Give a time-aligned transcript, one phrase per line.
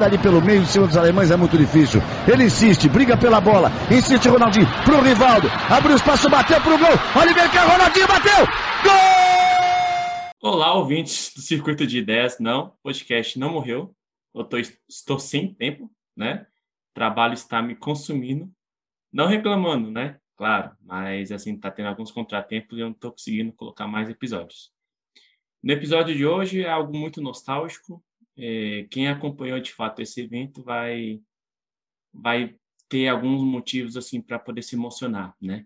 [0.00, 2.00] ali pelo meio, em cima dos alemães é muito difícil.
[2.26, 6.96] Ele insiste, briga pela bola, insiste Ronaldinho pro Rivaldo, abriu espaço, bateu pro gol.
[7.20, 8.46] Oliver Quer, Ronaldinho bateu!
[8.84, 10.50] Gol!
[10.50, 12.38] Olá, ouvintes do Circuito de Ideias.
[12.40, 13.94] Não, podcast não morreu.
[14.34, 14.56] Eu tô,
[14.88, 16.46] estou sem tempo, né?
[16.90, 18.50] O trabalho está me consumindo.
[19.12, 20.16] Não reclamando, né?
[20.36, 24.72] Claro, mas assim, tá tendo alguns contratempos e eu não tô conseguindo colocar mais episódios.
[25.62, 28.02] No episódio de hoje é algo muito nostálgico,
[28.36, 31.20] é, quem acompanhou de fato esse evento vai
[32.12, 32.54] vai
[32.88, 35.64] ter alguns motivos assim para poder se emocionar, né?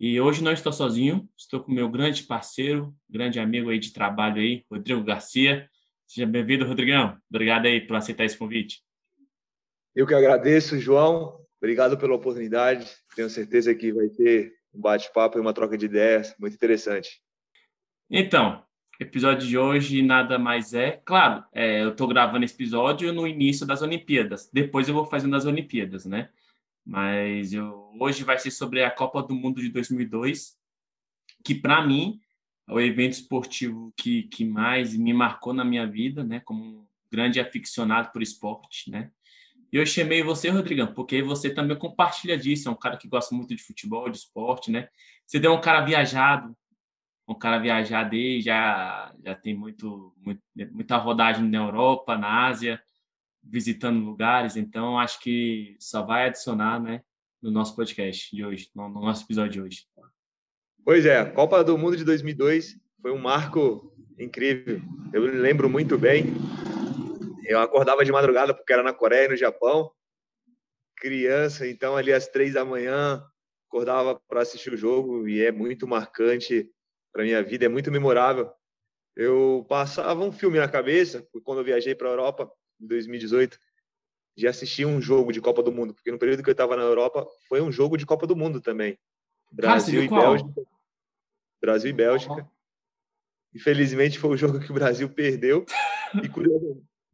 [0.00, 4.40] E hoje não estou sozinho, estou com meu grande parceiro, grande amigo aí de trabalho
[4.40, 5.68] aí, Rodrigo Garcia.
[6.06, 7.18] Seja bem-vindo, Rodrigão.
[7.30, 8.82] Obrigado aí por aceitar esse convite.
[9.94, 11.38] Eu que agradeço, João.
[11.58, 12.90] Obrigado pela oportunidade.
[13.14, 17.22] Tenho certeza que vai ter um bate-papo e uma troca de ideias muito interessante.
[18.10, 18.64] Então,
[19.00, 21.00] episódio de hoje nada mais é.
[21.04, 24.48] Claro, é, eu estou gravando esse episódio no início das Olimpíadas.
[24.52, 26.30] Depois eu vou fazendo as Olimpíadas, né?
[26.84, 30.56] Mas eu, hoje vai ser sobre a Copa do Mundo de 2002,
[31.42, 32.20] que para mim
[32.68, 36.40] é o evento esportivo que, que mais me marcou na minha vida, né?
[36.40, 39.10] Como um grande aficionado por esporte, né?
[39.72, 42.68] E eu chamei você, Rodrigão, porque você também compartilha disso.
[42.68, 44.88] É um cara que gosta muito de futebol, de esporte, né?
[45.26, 46.56] Você deu um cara viajado,
[47.26, 52.82] um cara viajar desde já já tem muito, muito, muita rodagem na Europa, na Ásia,
[53.42, 57.02] visitando lugares, então acho que só vai adicionar, né,
[57.42, 59.86] no nosso podcast de hoje, no, no nosso episódio de hoje.
[60.84, 64.80] Pois é, Copa do Mundo de 2002 foi um marco incrível.
[65.12, 66.26] Eu lembro muito bem.
[67.44, 69.90] Eu acordava de madrugada porque era na Coreia e no Japão.
[70.96, 73.22] Criança, então ali às três da manhã
[73.68, 76.70] acordava para assistir o jogo e é muito marcante
[77.14, 78.52] para minha vida, é muito memorável.
[79.16, 83.56] Eu passava um filme na cabeça, quando eu viajei para a Europa em 2018,
[84.36, 86.82] de assistir um jogo de Copa do Mundo, porque no período que eu estava na
[86.82, 88.98] Europa foi um jogo de Copa do Mundo também.
[89.52, 90.32] Brasil Cara, e qual?
[90.32, 90.62] Bélgica.
[91.60, 92.50] Brasil e Bélgica.
[93.54, 95.64] Infelizmente foi o jogo que o Brasil perdeu.
[96.20, 96.28] E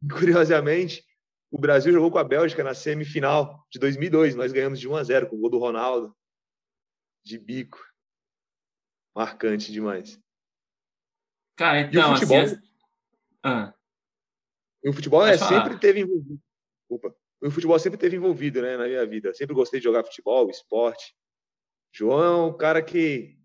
[0.09, 1.05] curiosamente,
[1.51, 4.33] o Brasil jogou com a Bélgica na semifinal de 2002.
[4.33, 6.15] Nós ganhamos de 1 a 0 com o gol do Ronaldo
[7.23, 7.90] de bico
[9.15, 10.19] marcante demais.
[11.55, 12.61] Cara, então, e o futebol, assim.
[13.43, 13.73] Ah.
[14.83, 16.39] E o futebol é, sempre teve envolvido.
[16.89, 17.15] Opa.
[17.41, 19.33] O futebol sempre teve envolvido, né, na minha vida.
[19.33, 21.15] Sempre gostei de jogar futebol, esporte.
[21.91, 23.35] João é um cara que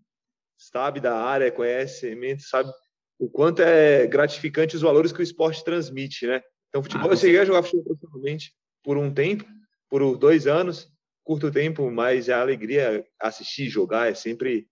[0.57, 2.71] sabe da área, conhece, sabe
[3.19, 6.41] o quanto é gratificante os valores que o esporte transmite, né?
[6.69, 8.53] Então, futebol, ah, eu cheguei a jogar futebol profissionalmente
[8.83, 9.45] por um tempo,
[9.89, 10.91] por dois anos,
[11.23, 14.67] curto tempo, mas a alegria assistir, jogar é sempre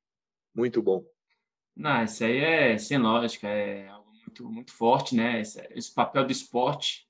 [0.56, 1.04] muito bom.
[1.76, 5.42] Não, isso aí é sem lógica, é algo muito, muito forte, né?
[5.42, 7.06] Esse, esse papel do esporte.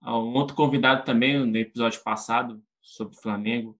[0.00, 3.78] Ah, um outro convidado também, no episódio passado, sobre o Flamengo,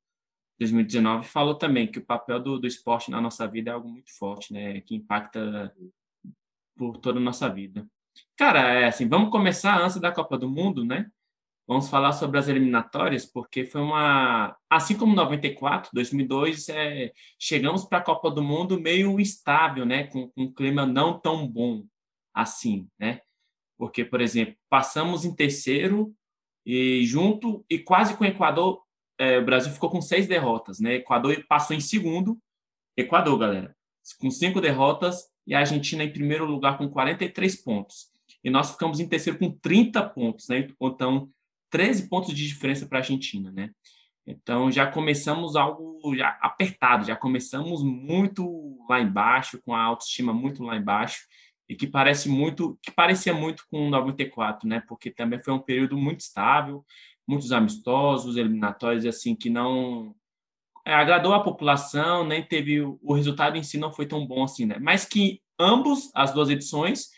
[0.61, 4.17] 2019, falou também que o papel do, do esporte na nossa vida é algo muito
[4.17, 4.81] forte, né?
[4.83, 5.75] Que impacta
[6.77, 7.85] por toda a nossa vida.
[8.37, 11.11] Cara, é assim, vamos começar antes da Copa do Mundo, né?
[11.67, 14.57] Vamos falar sobre as eliminatórias, porque foi uma.
[14.69, 20.05] Assim como 94, 2002, é, chegamos para a Copa do Mundo meio instável, né?
[20.05, 21.85] Com, com, um clima não tão bom
[22.35, 23.21] assim, né?
[23.79, 26.13] Porque, por exemplo, passamos em terceiro
[26.67, 28.83] e junto e quase com o Equador,
[29.19, 30.95] é, o Brasil ficou com seis derrotas, né?
[30.95, 32.39] Equador passou em segundo,
[32.97, 33.77] Equador, galera,
[34.19, 38.11] com cinco derrotas e a Argentina em primeiro lugar com 43 pontos.
[38.43, 40.69] E nós ficamos em terceiro com 30 pontos, né?
[40.81, 41.31] Então,
[41.73, 43.71] 13 pontos de diferença para a Argentina, né?
[44.27, 50.63] Então já começamos algo já apertado, já começamos muito lá embaixo, com a autoestima muito
[50.63, 51.27] lá embaixo,
[51.69, 54.83] e que parece muito, que parecia muito com 94, né?
[54.87, 56.85] Porque também foi um período muito estável,
[57.27, 60.15] muitos amistosos, eliminatórios assim que não
[60.85, 64.67] é, agradou a população, nem teve o resultado em si não foi tão bom assim,
[64.67, 64.77] né?
[64.79, 67.09] Mas que ambos as duas edições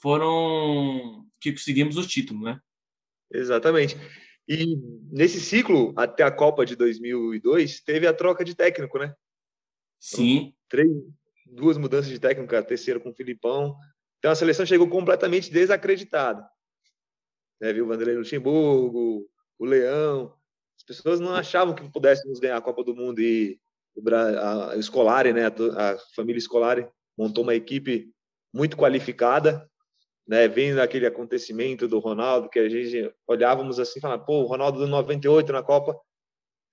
[0.00, 2.60] foram que conseguimos o título, né?
[3.32, 3.96] Exatamente.
[4.48, 4.76] E
[5.10, 9.14] nesse ciclo, até a Copa de 2002, teve a troca de técnico, né?
[9.98, 10.36] Sim.
[10.36, 10.90] Então, três,
[11.46, 13.76] duas mudanças de técnico, a terceira com o Filipão.
[14.18, 16.46] Então a seleção chegou completamente desacreditada.
[17.60, 17.72] Né?
[17.72, 20.34] Viu o Vanderlei Luxemburgo, o Leão.
[20.76, 23.60] As pessoas não achavam que pudéssemos ganhar a Copa do Mundo e
[23.94, 25.46] o a, a Scolari, né?
[25.46, 28.12] A, a família Scolari montou uma equipe
[28.52, 29.68] muito qualificada
[30.26, 34.78] né, vendo aquele acontecimento do Ronaldo, que a gente olhávamos assim, falava, pô, o Ronaldo
[34.78, 35.98] do 98 na Copa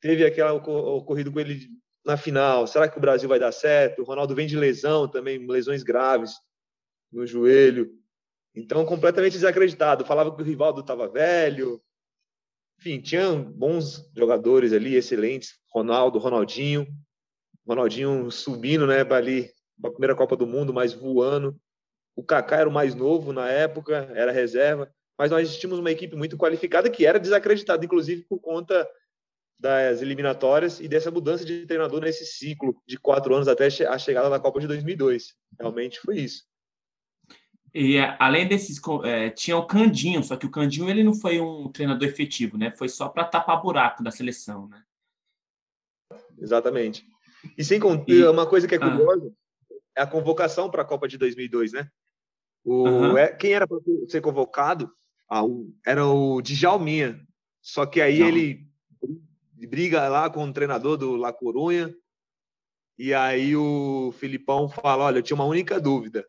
[0.02, 1.68] teve aquela ocorrido com ele
[2.06, 2.68] na final.
[2.68, 4.02] Será que o Brasil vai dar certo?
[4.02, 6.34] O Ronaldo vem de lesão também, lesões graves
[7.12, 7.92] no joelho.
[8.56, 10.06] Então, completamente desacreditado.
[10.06, 11.82] Falava que o Rivaldo estava velho,
[12.80, 15.60] enfim, tinha bons jogadores ali, excelentes.
[15.70, 16.88] Ronaldo, Ronaldinho.
[17.68, 21.60] Ronaldinho subindo, né, para ali, para a primeira Copa do Mundo, mas voando.
[22.20, 24.94] O Kaká era o mais novo na época, era reserva.
[25.18, 28.86] Mas nós tínhamos uma equipe muito qualificada que era desacreditada, inclusive por conta
[29.58, 34.30] das eliminatórias e dessa mudança de treinador nesse ciclo de quatro anos até a chegada
[34.30, 35.34] da Copa de 2002.
[35.58, 36.44] Realmente foi isso.
[37.74, 41.72] E além desses, é, tinha o Candinho, só que o Candinho ele não foi um
[41.72, 42.72] treinador efetivo, né?
[42.72, 44.84] Foi só para tapar buraco da seleção, né?
[46.38, 47.06] Exatamente.
[47.58, 48.28] E sem contar, e...
[48.28, 49.32] uma coisa que é curiosa
[49.72, 49.76] ah.
[50.00, 51.90] é a convocação para a Copa de 2002, né?
[52.64, 53.18] O, uhum.
[53.18, 53.78] é, quem era para
[54.08, 54.92] ser convocado
[55.30, 57.20] ah, o, era o Djalminha.
[57.62, 58.28] Só que aí não.
[58.28, 58.68] ele
[59.68, 61.94] briga lá com o treinador do La Corunha.
[62.98, 66.26] E aí o Filipão fala: Olha, eu tinha uma única dúvida.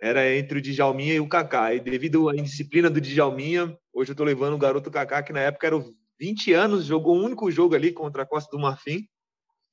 [0.00, 1.74] Era entre o Djalminha e o Kaká.
[1.74, 5.40] E devido à indisciplina do Djalminha, hoje eu estou levando o garoto Kaká, que na
[5.40, 5.84] época era
[6.18, 9.06] 20 anos, jogou um único jogo ali contra a Costa do Marfim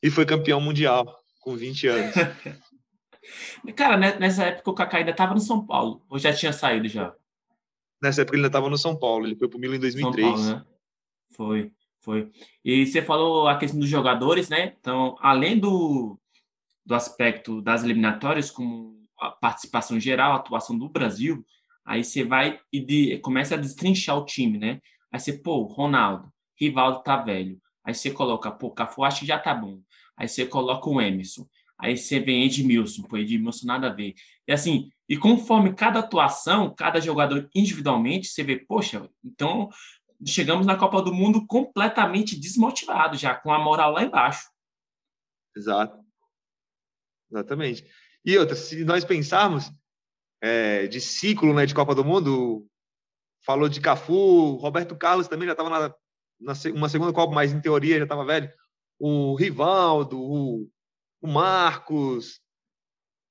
[0.02, 1.06] e foi campeão mundial
[1.42, 2.16] com 20 anos.
[3.76, 7.14] Cara, nessa época o Kaká ainda estava no São Paulo, ou já tinha saído já?
[8.02, 10.28] Nessa época ele ainda estava no São Paulo, ele foi para o Milan em 2003.
[10.28, 10.66] Paulo, né?
[11.32, 11.72] Foi.
[12.08, 12.32] Foi.
[12.64, 14.76] E você falou a questão dos jogadores, né?
[14.80, 16.18] Então, além do,
[16.86, 21.44] do aspecto das eliminatórias, como a participação geral, a atuação do Brasil,
[21.86, 24.80] aí você vai e de, começa a destrinchar o time, né?
[25.12, 27.60] Aí você, pô, Ronaldo, Rivaldo tá velho.
[27.84, 29.82] Aí você coloca, pô, Cafu acho que já tá bom.
[30.16, 31.46] Aí você coloca o Emerson.
[31.80, 34.16] Aí você vem Edmilson, pô, Edmilson nada a ver.
[34.48, 39.70] E assim, e conforme cada atuação, cada jogador individualmente, você vê, poxa, então
[40.26, 44.50] chegamos na Copa do Mundo completamente desmotivados, já com a moral lá embaixo.
[45.56, 46.04] Exato.
[47.32, 47.86] Exatamente.
[48.26, 49.72] E outra, se nós pensarmos
[50.42, 52.68] é, de ciclo né, de Copa do Mundo,
[53.46, 55.96] falou de Cafu, Roberto Carlos também já estava na,
[56.40, 58.52] na uma segunda Copa, mas em teoria já estava velho.
[59.00, 60.70] O Rivaldo, o,
[61.28, 62.40] o Marcos,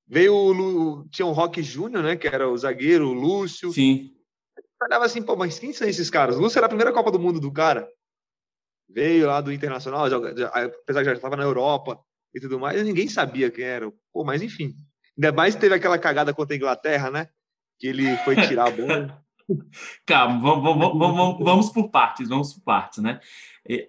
[0.07, 3.73] veio o, tinha o Roque Júnior, né, que era o zagueiro, o Lúcio.
[3.73, 4.17] Sim
[4.85, 6.37] olhava assim, pô, mas quem são esses caras?
[6.37, 7.89] O Lúcio era a primeira Copa do Mundo do cara.
[8.89, 11.99] Veio lá do Internacional, já, já, apesar que já estava na Europa
[12.35, 13.93] e tudo mais, ninguém sabia quem era.
[14.13, 14.75] Pô, mas enfim.
[15.17, 17.29] Ainda mais teve aquela cagada contra a Inglaterra, né?
[17.79, 19.25] Que ele foi tirar a bola.
[20.07, 23.21] Calma, vamos, vamos, vamos, vamos, por partes, vamos por partes, né?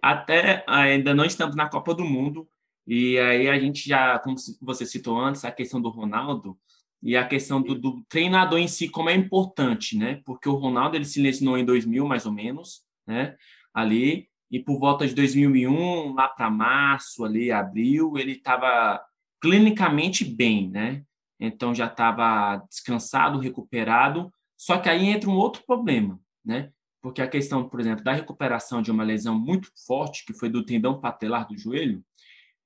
[0.02, 2.48] Até ainda não estamos na Copa do Mundo,
[2.88, 6.58] e aí a gente já, como você citou antes, a questão do Ronaldo,
[7.02, 10.22] e a questão do, do, treinador em si como é importante, né?
[10.26, 13.36] Porque o Ronaldo ele se lesionou em 2000 mais ou menos, né?
[13.74, 19.04] Ali e por volta de 2001 lá para março ali abril ele estava
[19.40, 21.04] clinicamente bem, né?
[21.40, 24.32] Então já estava descansado, recuperado.
[24.58, 26.72] Só que aí entra um outro problema, né?
[27.00, 30.66] Porque a questão, por exemplo, da recuperação de uma lesão muito forte que foi do
[30.66, 32.04] tendão patelar do joelho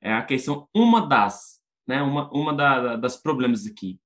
[0.02, 2.02] é a questão uma das, né?
[2.02, 4.00] Uma uma da, das problemas aqui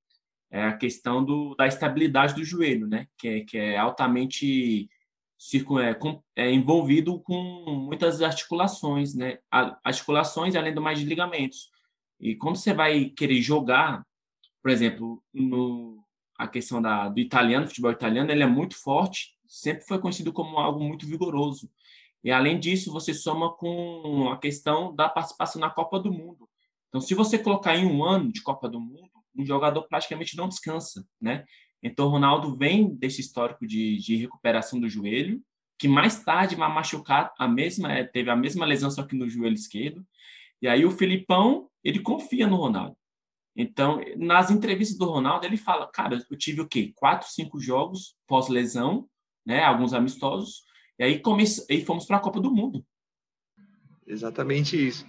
[0.50, 3.08] é a questão do, da estabilidade do joelho, né?
[3.18, 4.88] Que é, que é altamente
[5.80, 7.40] é, é envolvido com
[7.86, 9.38] muitas articulações, né?
[9.50, 11.70] Articulações além do mais de ligamentos.
[12.18, 14.04] E quando você vai querer jogar,
[14.62, 16.02] por exemplo, no,
[16.38, 20.58] a questão da, do italiano, futebol italiano, ele é muito forte, sempre foi conhecido como
[20.58, 21.70] algo muito vigoroso.
[22.26, 26.48] E além disso, você soma com a questão da participação na Copa do Mundo.
[26.88, 30.48] Então, se você colocar em um ano de Copa do Mundo, um jogador praticamente não
[30.48, 31.44] descansa, né?
[31.80, 35.40] Então, o Ronaldo vem desse histórico de, de recuperação do joelho,
[35.78, 39.28] que mais tarde vai machucar a mesma, é, teve a mesma lesão, só que no
[39.28, 40.04] joelho esquerdo.
[40.60, 42.96] E aí o Filipão, ele confia no Ronaldo.
[43.54, 46.92] Então, nas entrevistas do Ronaldo, ele fala, cara, eu tive o quê?
[46.96, 49.08] Quatro, cinco jogos pós-lesão,
[49.46, 49.62] né?
[49.62, 50.66] Alguns amistosos.
[50.98, 51.44] E aí, come...
[51.68, 52.84] e fomos para a Copa do Mundo.
[54.06, 55.06] Exatamente isso.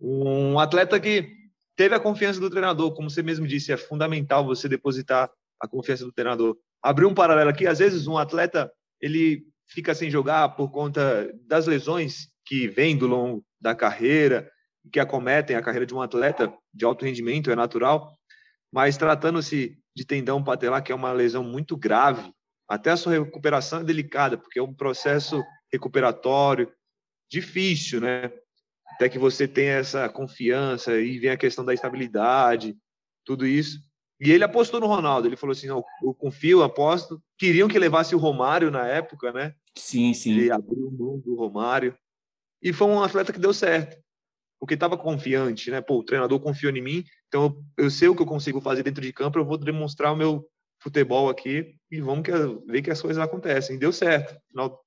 [0.00, 1.32] Um atleta que
[1.76, 6.04] teve a confiança do treinador, como você mesmo disse, é fundamental você depositar a confiança
[6.04, 6.56] do treinador.
[6.82, 11.66] Abriu um paralelo aqui, às vezes um atleta ele fica sem jogar por conta das
[11.66, 14.50] lesões que vêm do longo da carreira,
[14.90, 18.10] que acometem a carreira de um atleta de alto rendimento, é natural,
[18.72, 22.32] mas tratando-se de tendão patelar, que é uma lesão muito grave,
[22.68, 26.70] até a sua recuperação é delicada, porque é um processo recuperatório
[27.30, 28.30] difícil, né?
[28.98, 32.76] até que você tenha essa confiança e vem a questão da estabilidade,
[33.24, 33.78] tudo isso.
[34.20, 35.28] E ele apostou no Ronaldo.
[35.28, 37.22] Ele falou assim: não, eu confio, aposto.
[37.38, 39.54] Queriam que levasse o Romário na época, né?
[39.76, 40.32] Sim, sim.
[40.32, 41.96] Ele abriu mão do Romário.
[42.60, 43.96] E foi um atleta que deu certo.
[44.58, 45.80] Porque estava confiante, né?
[45.80, 49.00] Pô, o treinador confiou em mim, então eu sei o que eu consigo fazer dentro
[49.00, 50.44] de campo, eu vou demonstrar o meu
[50.78, 52.26] futebol aqui e vamos
[52.66, 53.76] ver que as coisas acontecem.
[53.76, 54.40] E deu certo.
[54.48, 54.84] Final,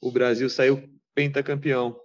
[0.00, 0.82] o Brasil saiu
[1.14, 1.98] pentacampeão.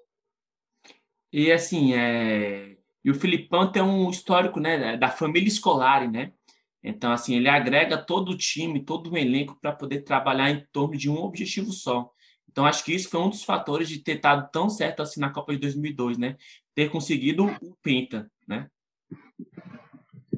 [1.31, 2.77] E assim, é...
[3.03, 6.33] e o Filipão tem um histórico, né, da família escolar, né?
[6.83, 10.95] Então, assim, ele agrega todo o time, todo o elenco para poder trabalhar em torno
[10.95, 12.11] de um objetivo só.
[12.47, 15.31] Então, acho que isso foi um dos fatores de ter dado tão certo assim na
[15.31, 16.37] Copa de 2002, né?
[16.75, 18.69] Ter conseguido o Penta, né?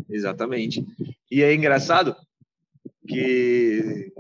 [0.09, 0.85] Exatamente.
[1.29, 2.15] E é engraçado
[3.07, 4.11] que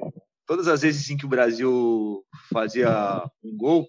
[0.45, 3.87] todas as vezes em que o Brasil fazia um gol,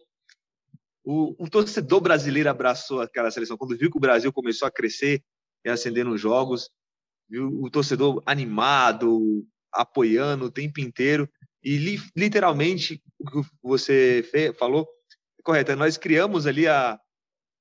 [1.05, 3.57] o, o, torcedor brasileiro abraçou aquela seleção.
[3.57, 5.23] Quando viu que o Brasil começou a crescer
[5.65, 6.69] e acender nos jogos,
[7.29, 11.29] viu o torcedor animado, apoiando o tempo inteiro.
[11.63, 14.87] E li, literalmente, o que você fez, falou
[15.39, 15.75] é correto.
[15.77, 17.01] Nós criamos ali a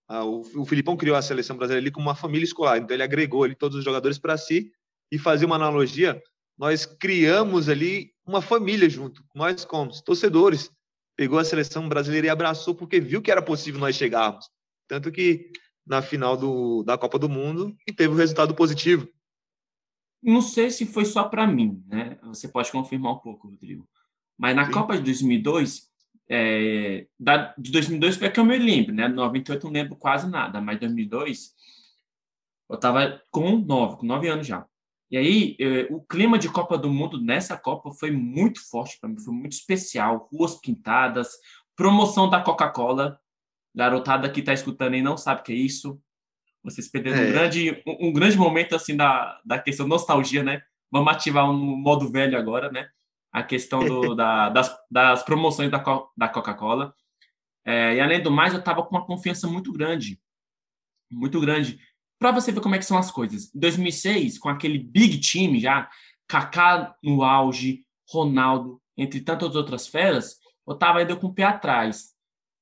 [0.09, 2.77] o, o, Filipão criou a seleção brasileira ali como uma família escolar.
[2.77, 4.71] Então ele agregou ali todos os jogadores para si
[5.11, 6.21] e fazer uma analogia.
[6.57, 9.23] Nós criamos ali uma família junto.
[9.33, 10.71] Nós como torcedores
[11.15, 14.45] pegou a seleção brasileira e abraçou porque viu que era possível nós chegarmos.
[14.87, 15.51] Tanto que
[15.85, 19.07] na final do, da Copa do Mundo teve um resultado positivo.
[20.21, 22.17] Não sei se foi só para mim, né?
[22.23, 23.87] Você pode confirmar um pouco, Rodrigo.
[24.37, 24.71] Mas na Sim.
[24.71, 25.89] Copa de 2002,
[26.29, 29.07] é, da, de 2002 foi que eu me lembro, né?
[29.07, 31.55] 98 não lembro quase nada, mas 2002
[32.69, 34.67] eu estava com nove, com nove anos já.
[35.09, 39.09] E aí, é, o clima de Copa do Mundo nessa Copa foi muito forte para
[39.09, 40.27] mim, foi muito especial.
[40.31, 41.29] Ruas pintadas,
[41.75, 43.19] promoção da Coca-Cola.
[43.73, 46.01] Garotada que está escutando e não sabe o que é isso.
[46.63, 47.27] Vocês perderam é.
[47.27, 50.61] um, grande, um, um, grande momento assim da, da questão nostalgia, né?
[50.91, 52.89] Vamos ativar um modo velho agora, né?
[53.31, 55.83] A questão do, da, das, das promoções da,
[56.17, 56.93] da Coca-Cola.
[57.63, 60.19] É, e além do mais, eu estava com uma confiança muito grande.
[61.09, 61.79] Muito grande.
[62.19, 63.53] Para você ver como é que são as coisas.
[63.53, 65.89] Em 2006, com aquele big time já,
[66.27, 72.13] Kaká no auge, Ronaldo, entre tantas outras feras, eu estava ainda com o pé atrás.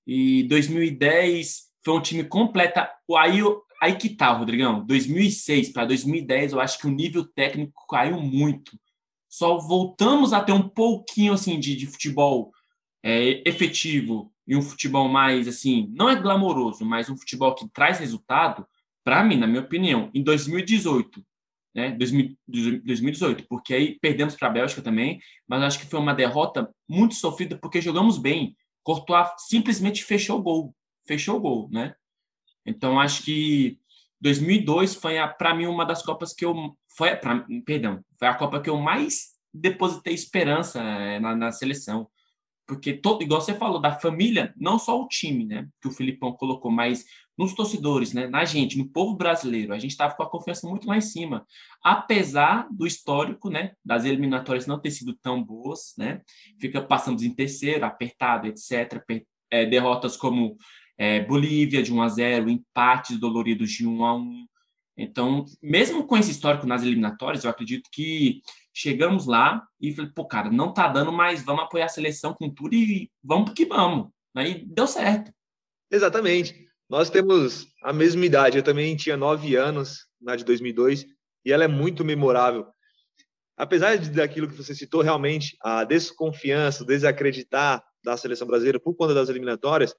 [0.05, 2.91] E 2010 foi um time completa.
[3.17, 3.41] Aí
[3.81, 4.85] Aí que tá, Rodrigão.
[4.85, 8.71] 2006 para 2010, eu acho que o nível técnico caiu muito.
[9.29, 12.51] Só voltamos a ter um pouquinho assim de, de futebol
[13.03, 17.99] é, efetivo e um futebol mais assim, não é glamouroso, mas um futebol que traz
[17.99, 18.65] resultado,
[19.05, 21.23] para mim, na minha opinião, em 2018,
[21.75, 21.91] né?
[21.91, 27.13] 2018, porque aí perdemos para a Bélgica também, mas acho que foi uma derrota muito
[27.13, 28.57] sofrida porque jogamos bem.
[28.83, 31.93] Courtois simplesmente fechou o gol, fechou o gol, né?
[32.65, 33.79] Então, acho que
[34.21, 36.75] 2002 foi, para mim, uma das Copas que eu.
[36.97, 42.09] Foi, pra, perdão, foi a Copa que eu mais depositei esperança é, na, na, seleção.
[42.67, 46.33] Porque, todo, igual você falou, da família, não só o time, né, que o Filipão
[46.33, 47.05] colocou, mas
[47.37, 50.87] nos torcedores, né, na gente, no povo brasileiro, a gente estava com a confiança muito
[50.87, 51.45] lá em cima.
[51.83, 56.21] Apesar do histórico, né, das eliminatórias não ter sido tão boas, né,
[56.59, 59.03] fica passamos em terceiro, apertado, etc.
[59.51, 60.57] É, derrotas como
[60.97, 64.45] é, Bolívia de 1 a 0, empates doloridos de 1 a 1.
[64.97, 68.41] Então, mesmo com esse histórico nas eliminatórias, eu acredito que
[68.75, 72.49] chegamos lá e falei, pô, cara, não tá dando, mas vamos apoiar a seleção com
[72.49, 74.09] tudo e vamos porque vamos.
[74.35, 75.31] Aí deu certo.
[75.89, 76.67] Exatamente.
[76.89, 78.57] Nós temos a mesma idade.
[78.57, 81.05] Eu também tinha nove anos na de 2002
[81.45, 82.67] e ela é muito memorável.
[83.55, 88.93] Apesar de, daquilo que você citou, realmente, a desconfiança, o desacreditar da seleção brasileira por
[88.93, 89.95] conta das eliminatórias,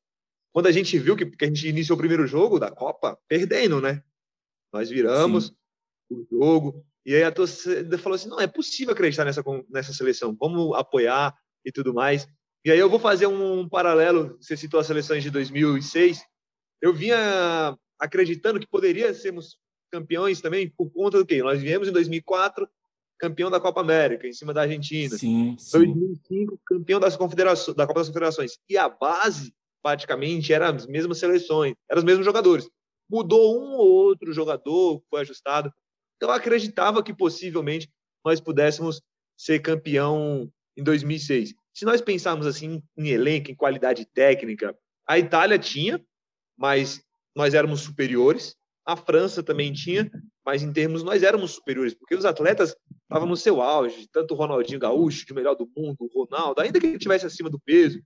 [0.53, 3.81] quando a gente viu que, que a gente iniciou o primeiro jogo da Copa, perdendo,
[3.81, 4.03] né?
[4.71, 5.55] Nós viramos Sim.
[6.11, 10.37] o jogo, e aí a torcida falou assim: não, é possível acreditar nessa, nessa seleção,
[10.39, 11.33] vamos apoiar
[11.65, 12.27] e tudo mais.
[12.65, 16.21] E aí eu vou fazer um paralelo, você citou as seleções de 2006,
[16.83, 19.57] eu vinha acreditando que poderia sermos
[19.93, 21.41] campeões também por conta do quê?
[21.45, 22.69] Nós viemos em 2004
[23.19, 25.17] campeão da Copa América, em cima da Argentina.
[25.17, 25.79] Sim, sim.
[25.79, 28.59] 2005, campeão das confederações, da Copa das Confederações.
[28.69, 32.69] E a base praticamente eram as mesmas seleções, eram os mesmos jogadores.
[33.09, 35.73] Mudou um ou outro jogador, foi ajustado.
[36.17, 37.91] Então, acreditava que possivelmente
[38.25, 39.03] nós pudéssemos
[39.37, 41.55] ser campeão em 2006.
[41.75, 46.03] Se nós pensarmos assim em elenco, em qualidade técnica, a Itália tinha,
[46.57, 47.03] mas
[47.35, 48.57] nós éramos superiores.
[48.85, 50.11] A França também tinha,
[50.45, 54.37] mas em termos nós éramos superiores, porque os atletas estavam no seu auge, tanto o
[54.37, 58.01] Ronaldinho Gaúcho, de melhor do mundo, o Ronaldo, ainda que ele estivesse acima do peso,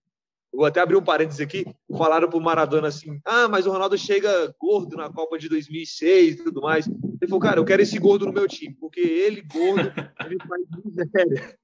[0.52, 1.64] Vou até abrir um parênteses aqui.
[1.96, 6.34] Falaram para o Maradona assim: ah, mas o Ronaldo chega gordo na Copa de 2006
[6.34, 6.88] e tudo mais.
[7.20, 9.92] Ele falou: cara, eu quero esse gordo no meu time, porque ele, gordo,
[10.24, 11.58] ele faz miséria.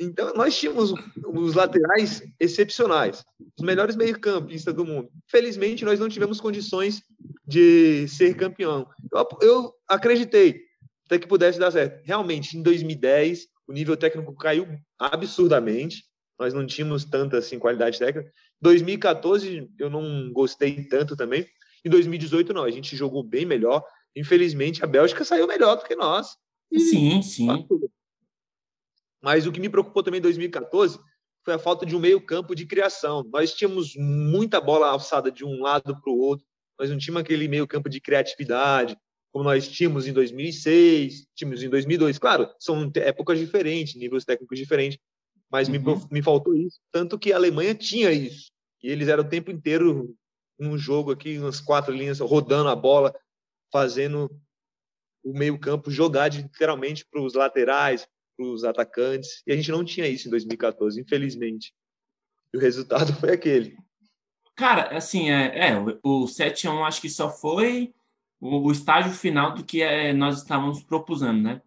[0.00, 0.94] Então, nós tínhamos
[1.26, 3.24] os laterais excepcionais,
[3.58, 5.10] os melhores meio-campistas do mundo.
[5.26, 7.02] Felizmente, nós não tivemos condições
[7.46, 8.86] de ser campeão.
[9.12, 10.60] Eu, eu acreditei
[11.06, 12.00] até que pudesse dar certo.
[12.04, 16.04] Realmente, em 2010, o nível técnico caiu absurdamente
[16.38, 18.32] nós não tínhamos tanta assim qualidade técnica.
[18.62, 21.44] 2014 eu não gostei tanto também.
[21.84, 23.82] Em 2018 não, a gente jogou bem melhor.
[24.18, 26.36] Infelizmente a Bélgica saiu melhor do que nós.
[26.70, 26.80] E...
[26.80, 27.66] Sim, sim.
[29.22, 30.98] Mas o que me preocupou também em 2014
[31.44, 33.24] foi a falta de um meio-campo de criação.
[33.32, 36.44] Nós tínhamos muita bola alçada de um lado para o outro,
[36.78, 38.96] nós não tínhamos aquele meio-campo de criatividade,
[39.32, 42.18] como nós tínhamos em 2006, tínhamos em 2002.
[42.18, 44.98] Claro, são épocas diferentes, níveis técnicos diferentes,
[45.50, 45.74] mas uhum.
[45.74, 46.78] me, me faltou isso.
[46.90, 48.50] Tanto que a Alemanha tinha isso.
[48.82, 50.14] E eles eram o tempo inteiro
[50.58, 53.14] num jogo aqui, umas quatro linhas, rodando a bola,
[53.72, 54.30] fazendo
[55.24, 58.06] o meio-campo jogar de, literalmente para os laterais,
[58.36, 59.42] para os atacantes.
[59.46, 61.72] E a gente não tinha isso em 2014, infelizmente.
[62.52, 63.76] E o resultado foi aquele.
[64.56, 67.94] Cara, assim, é, é o 7 a 1 acho que só foi
[68.40, 71.62] o, o estágio final do que é, nós estávamos propusando, né?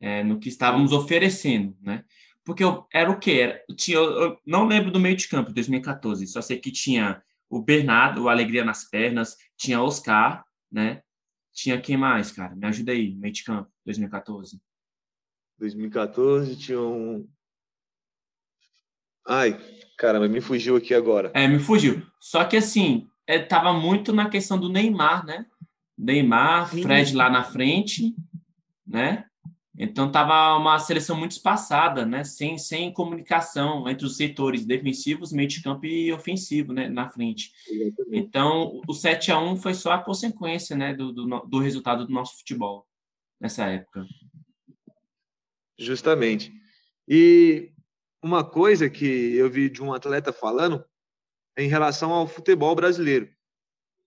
[0.00, 2.04] É, no que estávamos oferecendo, né?
[2.44, 3.32] Porque eu, era o quê?
[3.42, 7.60] Era, tinha, eu não lembro do meio de campo, 2014, só sei que tinha o
[7.60, 11.02] Bernardo, o Alegria nas pernas, tinha Oscar, né?
[11.58, 12.54] Tinha quem mais, cara?
[12.54, 14.60] Me ajuda aí, meio de campo, 2014.
[15.58, 17.28] 2014 tinha um.
[19.26, 19.58] Ai,
[19.98, 21.32] cara, mas me fugiu aqui agora.
[21.34, 22.06] É, me fugiu.
[22.20, 25.46] Só que assim, é, tava muito na questão do Neymar, né?
[25.98, 26.82] Neymar, Sim.
[26.82, 28.14] Fred lá na frente,
[28.86, 29.27] né?
[29.78, 32.24] Então tava uma seleção muito espaçada, né?
[32.24, 36.88] Sem, sem comunicação entre os setores defensivos, meio de campo e ofensivo, né?
[36.88, 37.52] Na frente.
[38.10, 40.92] Então o 7 a 1 foi só a consequência, né?
[40.92, 42.88] Do, do, do resultado do nosso futebol
[43.40, 44.04] nessa época.
[45.78, 46.52] Justamente.
[47.06, 47.72] E
[48.20, 50.84] uma coisa que eu vi de um atleta falando
[51.56, 53.30] é em relação ao futebol brasileiro.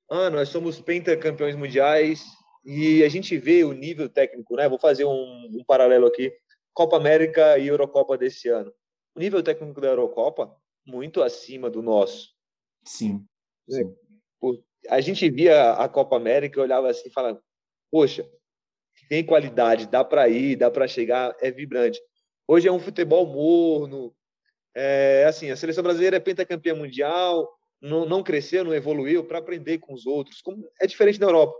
[0.10, 2.26] Ah, nós somos pentacampeões mundiais
[2.64, 4.70] e a gente vê o nível técnico, né?
[4.70, 6.32] Vou fazer um, um paralelo aqui.
[6.74, 8.72] Copa América e Eurocopa desse ano.
[9.16, 12.30] O nível técnico da Eurocopa muito acima do nosso.
[12.84, 13.26] Sim.
[13.68, 13.84] Né?
[13.84, 14.64] sim.
[14.90, 17.42] A gente via a Copa América e olhava assim falava,
[17.92, 18.28] poxa,
[19.08, 22.02] tem qualidade, dá para ir, dá para chegar, é vibrante.
[22.48, 24.16] Hoje é um futebol morno,
[24.74, 27.48] é, assim, a seleção brasileira é pentacampeã mundial,
[27.82, 30.42] não, não cresceu, não evoluiu para aprender com os outros.
[30.42, 31.56] Como é diferente da Europa.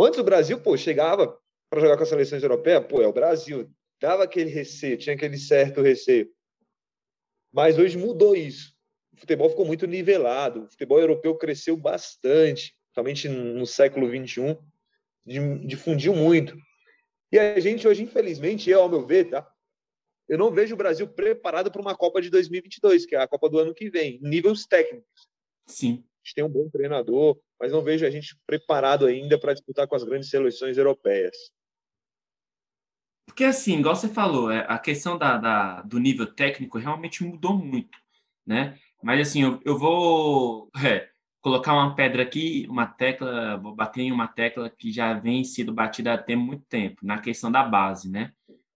[0.00, 3.70] Antes o Brasil, pô, chegava para jogar com as seleções europeias, pô, é o Brasil.
[4.00, 6.30] Dava aquele receio, tinha aquele certo receio.
[7.52, 8.74] Mas hoje mudou isso.
[9.12, 10.64] O futebol ficou muito nivelado.
[10.64, 14.58] O futebol europeu cresceu bastante, principalmente no século XXI,
[15.66, 16.56] difundiu muito.
[17.30, 19.48] E a gente hoje, infelizmente, eu, ao meu ver, tá?
[20.28, 23.48] Eu não vejo o Brasil preparado para uma Copa de 2022, que é a Copa
[23.48, 25.28] do ano que vem, níveis técnicos.
[25.66, 26.04] Sim.
[26.04, 29.86] A gente tem um bom treinador, mas não vejo a gente preparado ainda para disputar
[29.86, 31.36] com as grandes seleções europeias.
[33.26, 37.56] Porque, assim, igual você falou, é, a questão da, da, do nível técnico realmente mudou
[37.56, 37.96] muito,
[38.44, 38.76] né?
[39.02, 41.08] Mas, assim, eu, eu vou é,
[41.40, 45.72] colocar uma pedra aqui, uma tecla, vou bater em uma tecla que já vem sido
[45.72, 48.32] batida há muito tempo, na questão da base, né?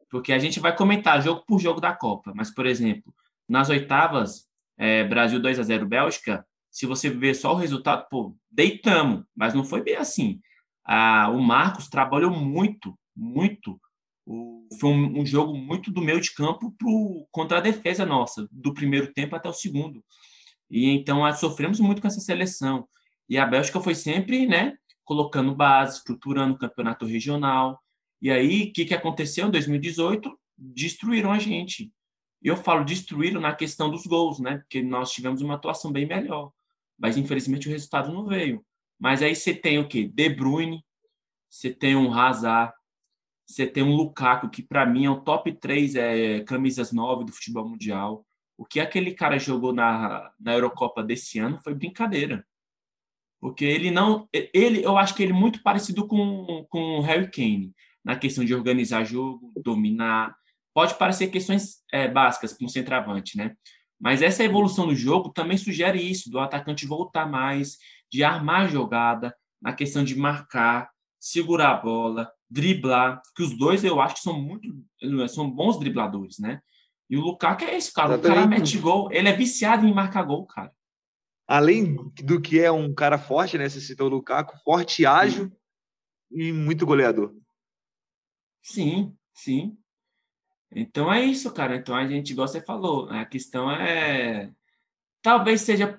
[0.08, 3.12] Porque a gente vai comentar jogo por jogo da Copa, mas, por exemplo,
[3.48, 8.36] nas oitavas, é, Brasil 2 a 0 Bélgica, se você ver só o resultado, pô,
[8.50, 10.40] deitamos, mas não foi bem assim.
[10.84, 13.80] Ah, o Marcos trabalhou muito, muito.
[14.26, 18.48] O, foi um, um, jogo muito do meio de campo pro, contra a defesa nossa,
[18.50, 20.04] do primeiro tempo até o segundo.
[20.68, 22.88] E então sofremos muito com essa seleção.
[23.28, 27.80] E a Bélgica foi sempre, né, colocando base, estruturando o campeonato regional.
[28.20, 30.28] E aí, o que, que aconteceu em 2018?
[30.58, 31.92] Destruíram a gente.
[32.42, 34.58] Eu falo destruíram na questão dos gols, né?
[34.58, 36.50] Porque nós tivemos uma atuação bem melhor
[36.98, 38.64] mas infelizmente o resultado não veio.
[38.98, 40.06] Mas aí você tem o quê?
[40.06, 40.84] De Bruyne,
[41.50, 42.72] você tem um Hazard,
[43.46, 47.32] você tem um Lukaku, que para mim é o top 3 é, camisas 9 do
[47.32, 48.26] futebol mundial.
[48.56, 52.46] O que aquele cara jogou na, na Eurocopa desse ano foi brincadeira.
[53.40, 54.26] Porque ele não.
[54.32, 58.44] ele Eu acho que ele é muito parecido com, com o Harry Kane, na questão
[58.44, 60.34] de organizar jogo, dominar.
[60.72, 63.54] Pode parecer questões é, básicas para um centroavante, né?
[64.00, 67.78] Mas essa evolução do jogo também sugere isso, do atacante voltar mais,
[68.10, 73.82] de armar a jogada, na questão de marcar, segurar a bola, driblar, que os dois
[73.82, 74.68] eu acho que são muito
[75.28, 76.60] são bons dribladores, né?
[77.08, 78.16] E o Lukaku é esse, cara.
[78.16, 80.72] O cara mete gol, ele é viciado em marcar gol, cara.
[81.46, 83.68] Além do que é um cara forte, né?
[83.68, 85.52] Você citou o Lukaku, forte, ágil sim.
[86.30, 87.34] e muito goleador.
[88.62, 89.76] Sim, sim.
[90.74, 91.76] Então é isso, cara.
[91.76, 94.52] Então a gente, igual você falou, a questão é.
[95.22, 95.98] Talvez seja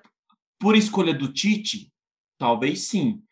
[0.58, 1.92] por escolha do Tite,
[2.38, 3.22] talvez sim.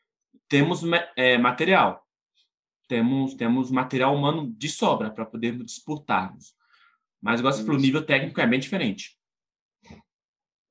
[0.48, 0.83] Temos
[1.16, 2.04] é, material.
[2.88, 6.54] Temos, temos material humano de sobra para podermos disputarmos.
[7.20, 9.16] Mas, igual você falou, o nível técnico é bem diferente.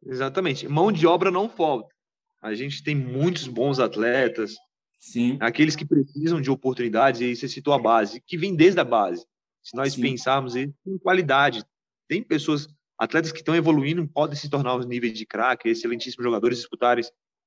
[0.06, 0.68] Exatamente.
[0.68, 1.94] Mão de obra não falta.
[2.42, 4.56] A gente tem muitos bons atletas.
[5.00, 5.38] Sim.
[5.40, 8.84] Aqueles que precisam de oportunidades, e aí você citou a base, que vem desde a
[8.84, 9.26] base.
[9.64, 10.02] Se nós Sim.
[10.02, 11.64] pensarmos em qualidade,
[12.08, 12.68] tem pessoas,
[13.00, 17.04] atletas que estão evoluindo, podem se tornar os níveis de craque, excelentíssimos jogadores, disputarem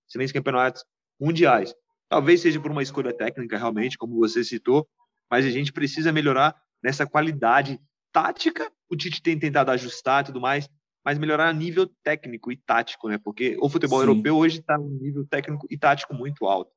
[0.09, 0.85] excelentes campeonatos
[1.21, 1.75] mundiais.
[2.09, 4.89] Talvez seja por uma escolha técnica, realmente, como você citou,
[5.31, 7.81] mas a gente precisa melhorar nessa qualidade
[8.13, 8.71] tática.
[8.89, 10.69] O Tite tem tentado ajustar e tudo mais,
[11.05, 13.19] mas melhorar a nível técnico e tático, né?
[13.19, 14.07] Porque o futebol Sim.
[14.09, 16.71] europeu hoje está um nível técnico e tático muito alto.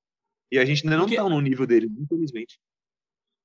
[0.52, 2.60] E a gente ainda não está no nível dele, infelizmente.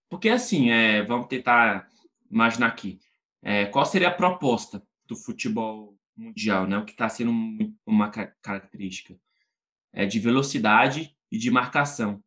[0.08, 1.88] Porque assim, é, vamos tentar
[2.30, 3.00] imaginar aqui.
[3.42, 6.78] É, qual seria a proposta do futebol mundial, né?
[6.78, 7.32] O que está sendo
[7.86, 9.18] uma característica
[9.92, 12.22] é de velocidade e de marcação.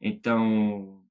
[0.00, 1.02] Então,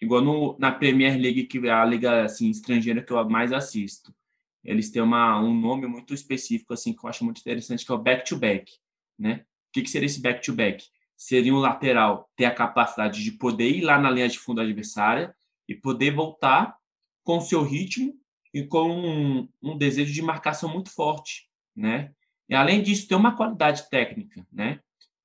[0.00, 4.14] igual no, na Premier League, que é a liga assim, estrangeira que eu mais assisto,
[4.62, 7.94] eles têm uma, um nome muito específico, assim, que eu acho muito interessante, que é
[7.94, 8.72] o back-to-back,
[9.18, 9.44] né?
[9.68, 10.84] O que, que seria esse back-to-back?
[11.16, 15.34] Seria um lateral ter a capacidade de poder ir lá na linha de fundo adversária
[15.68, 16.76] e poder voltar
[17.24, 18.14] com seu ritmo
[18.52, 22.12] e com um, um desejo de marcação muito forte, né?
[22.48, 24.80] E além disso, ter uma qualidade técnica, né?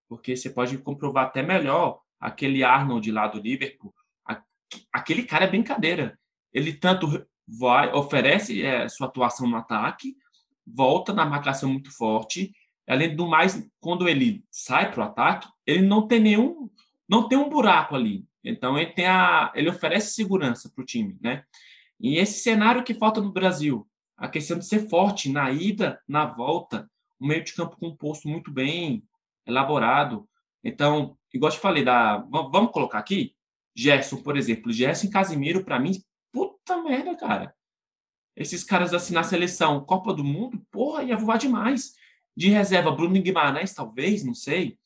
[0.10, 3.94] Porque você pode comprovar até melhor aquele Arnold lá do Liverpool.
[4.92, 6.20] Aquele cara é brincadeira.
[6.54, 10.16] Ele tanto vai, oferece é, sua atuação no ataque,
[10.66, 12.52] volta na marcação muito forte.
[12.92, 16.70] Além do mais, quando ele sai para o ataque, ele não tem nenhum,
[17.08, 18.26] não tem um buraco ali.
[18.44, 21.46] Então ele tem a, ele oferece segurança para o time, né?
[21.98, 26.26] E esse cenário que falta no Brasil, a questão de ser forte na ida, na
[26.26, 29.04] volta, um meio de campo composto muito bem
[29.48, 30.28] elaborado.
[30.62, 33.34] Então, igual eu falei, da, vamos colocar aqui,
[33.74, 35.94] Gerson, por exemplo, Gerson e Casimiro, para mim,
[36.30, 37.56] Puta merda, cara.
[38.36, 41.94] Esses caras assim na seleção, Copa do Mundo, porra, ia voar demais.
[42.36, 44.78] De reserva, Bruno Guimarães, talvez, não sei.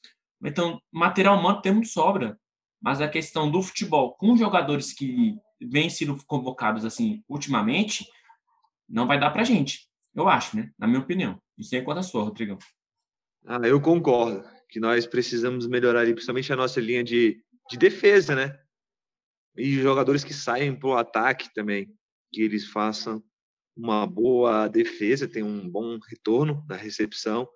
[0.44, 2.40] Então, material humano temos sobra.
[2.82, 8.06] Mas a questão do futebol com jogadores que vêm sendo convocados assim ultimamente,
[8.88, 9.88] não vai dar pra gente.
[10.14, 10.72] Eu acho, né?
[10.78, 11.42] Na minha opinião.
[11.58, 12.58] Isso é quanto a sua, Rodrigão.
[13.46, 18.36] Ah, eu concordo que nós precisamos melhorar ali, principalmente a nossa linha de, de defesa,
[18.36, 18.60] né?
[19.58, 21.88] e jogadores que saem para o ataque também,
[22.32, 23.24] que eles façam
[23.76, 27.48] uma boa defesa, tem um bom retorno na recepção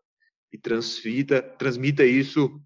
[0.51, 2.61] e transfita, transmita isso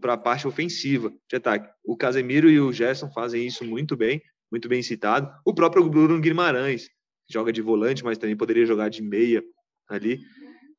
[0.00, 1.72] para a parte ofensiva de ataque.
[1.84, 4.20] O Casemiro e o Gerson fazem isso muito bem,
[4.52, 5.32] muito bem citado.
[5.44, 6.88] O próprio Bruno Guimarães
[7.30, 9.42] joga de volante, mas também poderia jogar de meia
[9.88, 10.20] ali.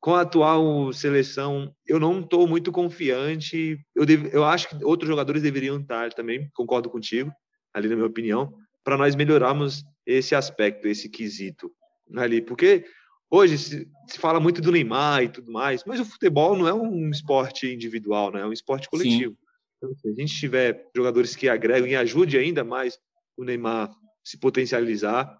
[0.00, 3.76] Com a atual seleção, eu não estou muito confiante.
[3.96, 7.32] Eu, devo, eu acho que outros jogadores deveriam estar também, concordo contigo
[7.74, 11.70] ali na minha opinião, para nós melhorarmos esse aspecto, esse quesito
[12.16, 12.84] ali, porque
[13.30, 16.74] hoje se, se, fala muito do Neymar e tudo mais, mas o futebol não é
[16.74, 18.40] um esporte individual, né?
[18.40, 19.36] É um esporte coletivo.
[19.76, 22.98] Então, se a gente tiver jogadores que agregam e ajudem ainda mais
[23.36, 23.90] o Neymar
[24.24, 25.38] se potencializar,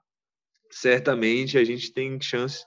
[0.71, 2.65] certamente a gente tem chance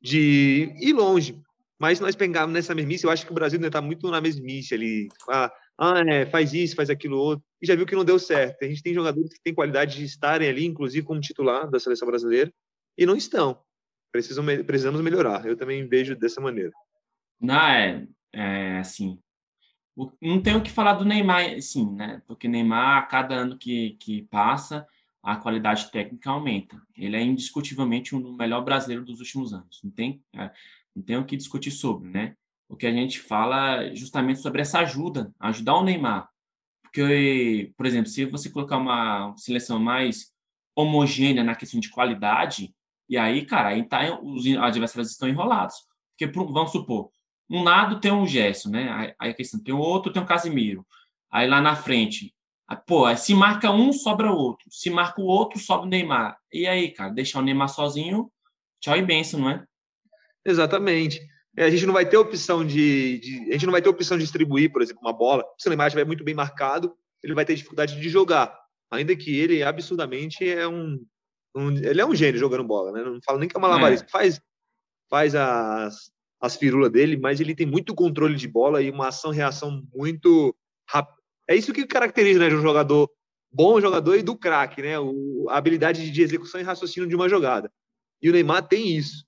[0.00, 1.40] de ir longe.
[1.78, 4.74] Mas nós pegarmos nessa mesmice, eu acho que o Brasil ainda está muito na mesmice
[4.74, 5.08] ali.
[5.28, 8.62] Ah, ah, é, faz isso, faz aquilo outro, e já viu que não deu certo.
[8.62, 12.06] A gente tem jogadores que têm qualidade de estarem ali, inclusive como titular da seleção
[12.06, 12.52] brasileira,
[12.96, 13.58] e não estão.
[14.12, 15.44] Precisam, precisamos melhorar.
[15.46, 16.72] Eu também vejo dessa maneira.
[17.40, 19.18] Não, é, é assim.
[20.20, 22.22] Não tenho o que falar do Neymar, sim, né?
[22.26, 24.86] Porque Neymar, a cada ano que, que passa,
[25.22, 26.80] a qualidade técnica aumenta.
[26.96, 29.80] Ele é indiscutivelmente o melhor brasileiro dos últimos anos.
[29.84, 30.50] Não tem, é,
[30.94, 32.36] não tem o que discutir sobre, né?
[32.68, 36.28] o que a gente fala justamente sobre essa ajuda, ajudar o Neymar.
[36.82, 40.32] Porque, por exemplo, se você colocar uma seleção mais
[40.76, 42.74] homogênea na questão de qualidade,
[43.08, 45.76] e aí, cara, aí tá, os adversários estão enrolados.
[46.16, 47.10] Porque, vamos supor,
[47.50, 49.14] um lado tem um Gerson, né?
[49.18, 50.86] Aí a questão tem o outro, tem o Casimiro.
[51.30, 52.34] Aí lá na frente,
[52.86, 54.66] pô, se marca um, sobra o outro.
[54.70, 56.38] Se marca o outro, sobra o Neymar.
[56.52, 58.30] E aí, cara, deixar o Neymar sozinho,
[58.80, 59.64] tchau e benção, não é?
[60.44, 61.20] Exatamente.
[61.56, 64.16] É, a gente não vai ter opção de, de, a gente não vai ter opção
[64.16, 65.44] de distribuir, por exemplo, uma bola.
[65.58, 68.56] Se o Neymar estiver muito bem marcado, ele vai ter dificuldade de jogar.
[68.90, 71.04] Ainda que ele absurdamente é um,
[71.54, 73.02] um ele é um gênio jogando bola, né?
[73.02, 74.08] Não falo nem que é malabarista, é.
[74.08, 74.40] faz
[75.10, 79.30] faz as as firulas dele, mas ele tem muito controle de bola e uma ação
[79.30, 80.54] reação muito
[80.86, 81.16] rápida.
[81.48, 83.10] É isso que caracteriza né, de um jogador
[83.50, 84.98] bom jogador e do craque, né?
[84.98, 87.70] O, a habilidade de execução e raciocínio de uma jogada.
[88.20, 89.24] E o Neymar tem isso.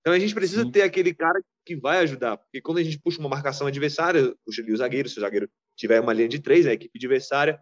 [0.00, 0.70] Então a gente precisa Sim.
[0.70, 4.62] ter aquele cara que vai ajudar, porque quando a gente puxa uma marcação adversária, puxa
[4.62, 7.58] ali o zagueiro, se o zagueiro tiver uma linha de três, a equipe adversária,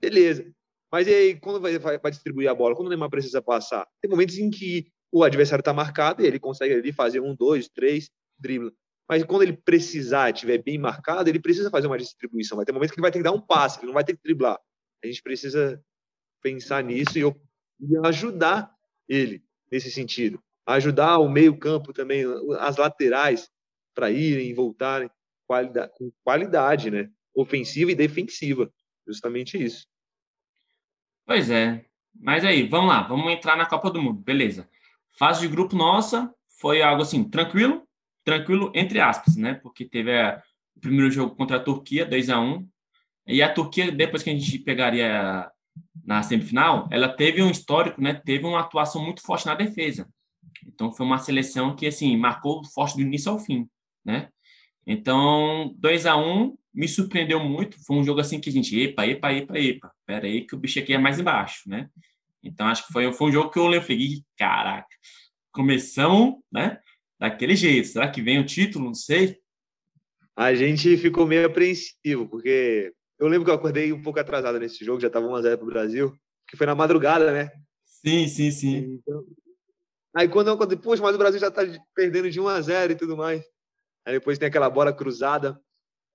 [0.00, 0.44] beleza.
[0.94, 3.84] Mas e aí, quando vai, vai, vai distribuir a bola, quando o Neymar precisa passar?
[4.00, 7.68] Tem momentos em que o adversário está marcado e ele consegue ali fazer um, dois,
[7.68, 8.70] três dribla.
[9.08, 12.54] Mas quando ele precisar, estiver bem marcado, ele precisa fazer uma distribuição.
[12.54, 14.14] Vai ter momentos que ele vai ter que dar um passe, ele não vai ter
[14.14, 14.56] que driblar.
[15.02, 15.82] A gente precisa
[16.40, 17.34] pensar nisso e, eu,
[17.80, 18.72] e ajudar
[19.08, 20.40] ele nesse sentido.
[20.64, 22.22] Ajudar o meio-campo também,
[22.60, 23.50] as laterais,
[23.96, 25.10] para irem e voltarem
[25.44, 27.10] qualidade, com qualidade, né?
[27.34, 28.72] Ofensiva e defensiva.
[29.04, 29.92] Justamente isso.
[31.26, 31.84] Pois é.
[32.14, 34.68] Mas aí, vamos lá, vamos entrar na Copa do Mundo, beleza.
[35.18, 37.86] Fase de grupo nossa foi algo assim, tranquilo,
[38.24, 39.54] tranquilo, entre aspas, né?
[39.54, 40.42] Porque teve a,
[40.76, 42.68] o primeiro jogo contra a Turquia, 2 a 1
[43.26, 45.50] E a Turquia, depois que a gente pegaria
[46.04, 48.14] na semifinal, ela teve um histórico, né?
[48.14, 50.08] Teve uma atuação muito forte na defesa.
[50.66, 53.68] Então foi uma seleção que assim marcou forte do início ao fim,
[54.04, 54.28] né?
[54.86, 57.82] Então 2 a 1 me surpreendeu muito.
[57.84, 59.93] Foi um jogo assim que a gente, epa, epa, epa, epa.
[60.06, 61.88] Pera aí que o bicho aqui é mais embaixo, né?
[62.42, 64.88] Então acho que foi, foi um jogo que eu falei, caraca,
[65.50, 66.78] começamos, né?
[67.18, 67.88] Daquele jeito.
[67.88, 68.84] Será que vem o título?
[68.84, 69.38] Não sei.
[70.36, 74.84] A gente ficou meio apreensivo, porque eu lembro que eu acordei um pouco atrasado nesse
[74.84, 76.12] jogo, já estava 1x0 para o Brasil,
[76.48, 77.50] que foi na madrugada, né?
[77.84, 79.00] Sim, sim, sim.
[79.00, 79.24] Então...
[80.14, 81.62] Aí quando eu acordei, poxa, mas o Brasil já está
[81.94, 83.44] perdendo de 1x0 e tudo mais.
[84.06, 85.58] Aí depois tem aquela bola cruzada,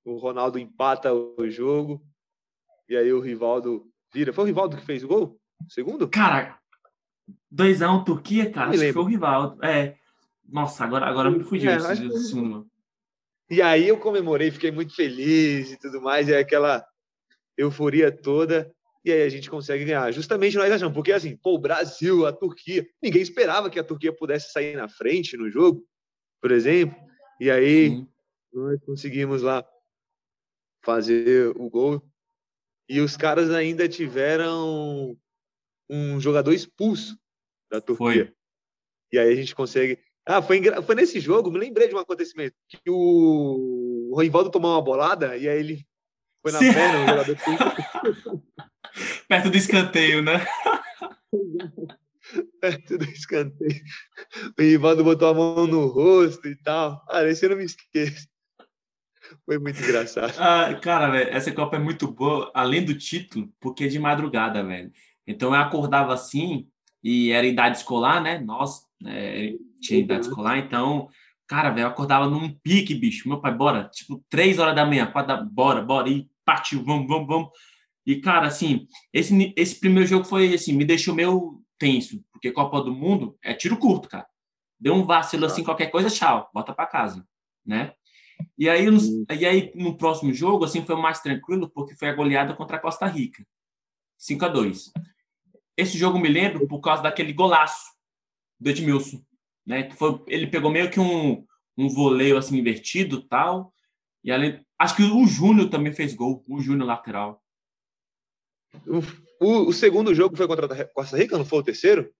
[0.05, 2.03] o Ronaldo empata o jogo,
[2.89, 4.33] e aí o Rivaldo vira.
[4.33, 5.39] Foi o Rivaldo que fez o gol?
[5.67, 6.07] segundo?
[6.07, 6.57] Cara,
[7.53, 9.63] 2x1 um, Turquia, cara, acho que foi o Rivaldo.
[9.63, 9.95] É.
[10.47, 12.67] Nossa, agora, agora me fugiu é, esse segundo.
[13.49, 16.85] E aí eu comemorei, fiquei muito feliz e tudo mais, e aquela
[17.57, 18.71] euforia toda,
[19.03, 20.11] e aí a gente consegue ganhar.
[20.11, 24.15] Justamente nós achamos, porque assim, pô, o Brasil, a Turquia, ninguém esperava que a Turquia
[24.15, 25.83] pudesse sair na frente no jogo,
[26.41, 26.95] por exemplo,
[27.39, 28.07] e aí Sim.
[28.53, 29.65] nós conseguimos lá
[30.83, 32.03] fazer o gol,
[32.89, 35.17] e os caras ainda tiveram
[35.89, 37.17] um jogador expulso
[37.71, 38.25] da Turquia.
[38.25, 38.33] Foi.
[39.11, 39.99] E aí a gente consegue
[40.31, 44.71] ah, foi, foi nesse jogo, me lembrei de um acontecimento, que o, o Rivaldo tomou
[44.71, 45.87] uma bolada e aí ele
[46.39, 46.71] foi na Sim.
[46.71, 47.35] perna, o jogador
[49.27, 50.45] Perto do escanteio, né?
[52.61, 53.81] Perto do escanteio.
[54.55, 57.03] O Rivaldo botou a mão no rosto e tal.
[57.09, 58.27] Ah, esse eu não me esqueço.
[59.45, 60.33] Foi muito engraçado.
[60.37, 64.63] Ah, cara, velho, essa Copa é muito boa, além do título, porque é de madrugada,
[64.63, 64.91] velho.
[65.25, 66.67] Então eu acordava assim,
[67.03, 68.39] e era idade escolar, né?
[68.39, 70.29] Nós, né, tinha idade uhum.
[70.29, 71.09] escolar, então,
[71.47, 73.27] cara, velho, eu acordava num pique, bicho.
[73.27, 77.07] Meu pai, bora, tipo, três horas da manhã, quatro da, bora, bora, e partiu, vamos,
[77.07, 77.49] vamos, vamos.
[78.05, 82.81] E, cara, assim, esse, esse primeiro jogo foi, assim, me deixou meio tenso, porque Copa
[82.81, 84.27] do Mundo é tiro curto, cara.
[84.79, 87.25] Deu um vacilo assim, qualquer coisa, tchau, bota para casa,
[87.65, 87.93] né?
[88.57, 88.99] E aí, no,
[89.33, 92.79] e aí, no próximo jogo, assim, foi mais tranquilo, porque foi a goleada contra a
[92.79, 93.45] Costa Rica.
[94.17, 94.91] 5 a 2
[95.77, 97.85] Esse jogo me lembro por causa daquele golaço
[98.59, 99.23] do Edmilson
[99.69, 99.83] né?
[99.83, 101.45] Que foi, ele pegou meio que um,
[101.77, 103.71] um voleio assim invertido tal.
[104.23, 107.39] E além, acho que o Júnior também fez gol, o Júnior lateral.
[108.87, 112.11] O, o, o, segundo jogo foi contra a Costa Rica, não foi o terceiro?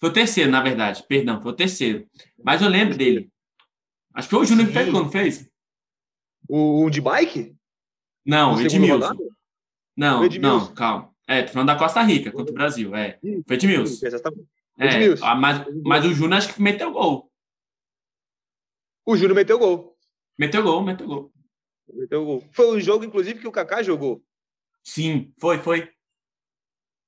[0.00, 2.08] Foi o terceiro, na verdade, perdão, foi o terceiro.
[2.42, 3.30] Mas eu lembro dele.
[4.14, 5.50] Acho que foi o Júnior que fez não fez?
[6.52, 7.56] O, o de bike?
[8.26, 9.16] Não, o Edmilson.
[9.96, 10.66] Não, Edmilson.
[10.66, 11.10] não, calma.
[11.26, 12.94] É, tô falando da Costa Rica contra o Brasil.
[12.94, 14.06] É, foi Edmilson.
[14.06, 14.46] Exatamente.
[14.78, 17.32] É, ah, mas, mas o Júnior acho que meteu gol.
[19.06, 19.96] O Júnior meteu gol.
[20.38, 21.32] Meteu gol, meteu gol.
[21.90, 22.44] Meteu gol.
[22.52, 24.22] Foi um jogo, inclusive, que o Kaká jogou.
[24.84, 25.90] Sim, foi, foi.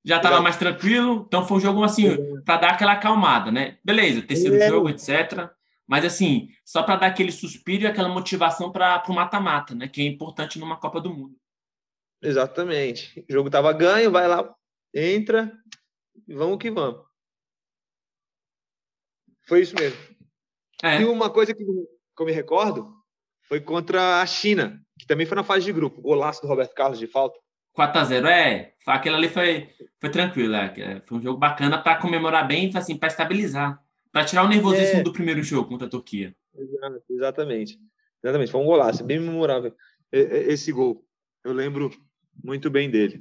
[0.03, 3.77] Já estava mais tranquilo, então foi um jogo assim, para dar aquela acalmada, né?
[3.83, 4.67] Beleza, terceiro é.
[4.67, 5.51] jogo, etc.
[5.87, 9.87] Mas assim, só para dar aquele suspiro e aquela motivação para o mata-mata, né?
[9.87, 11.35] Que é importante numa Copa do Mundo.
[12.21, 13.23] Exatamente.
[13.29, 14.53] O jogo estava ganho, vai lá,
[14.93, 15.51] entra,
[16.27, 17.05] vamos que vamos.
[19.47, 19.99] Foi isso mesmo.
[20.83, 21.01] É.
[21.01, 22.91] E uma coisa que, que eu me recordo
[23.47, 26.01] foi contra a China, que também foi na fase de grupo.
[26.01, 27.39] Golaço do Roberto Carlos de falta.
[27.77, 28.73] 4x0, é.
[28.87, 29.69] Aquele ali foi,
[29.99, 30.55] foi tranquilo.
[30.55, 31.01] É.
[31.05, 33.84] Foi um jogo bacana para comemorar bem, assim, para estabilizar.
[34.15, 35.03] Para tirar o nervosismo é.
[35.03, 36.33] do primeiro jogo contra a Turquia.
[37.09, 37.77] Exatamente.
[38.23, 38.49] Exatamente.
[38.49, 39.75] Foi um golaço, bem memorável
[40.09, 41.05] esse gol.
[41.43, 41.91] Eu lembro
[42.41, 43.19] muito bem dele.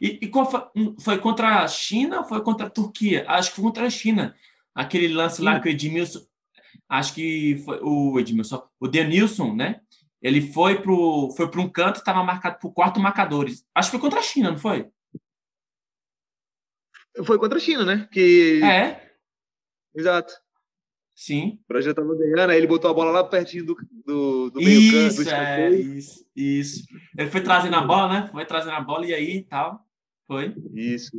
[0.00, 0.60] E, e qual foi,
[0.98, 3.24] foi, contra a China ou foi contra a Turquia?
[3.28, 4.34] Acho que foi contra a China.
[4.74, 6.26] Aquele lance lá que o Edmilson,
[6.88, 9.82] acho que foi o Edmilson, o Denilson, né?
[10.20, 10.92] Ele foi para
[11.36, 13.64] foi um canto e estava marcado por quatro marcadores.
[13.72, 14.90] Acho que foi contra a China, não foi?
[17.24, 18.08] Foi contra a China, né?
[18.10, 18.60] Que...
[18.64, 19.07] É.
[19.98, 20.32] Exato.
[21.12, 21.58] Sim.
[21.64, 24.92] O Brasil estava ganhando, aí ele botou a bola lá pertinho do, do, do meio
[24.92, 25.20] canto.
[25.20, 26.84] Isso, é, isso, isso.
[27.16, 28.28] Ele foi trazendo a bola, né?
[28.30, 29.84] Foi trazendo a bola e aí tal.
[30.28, 30.54] Foi.
[30.72, 31.10] Isso.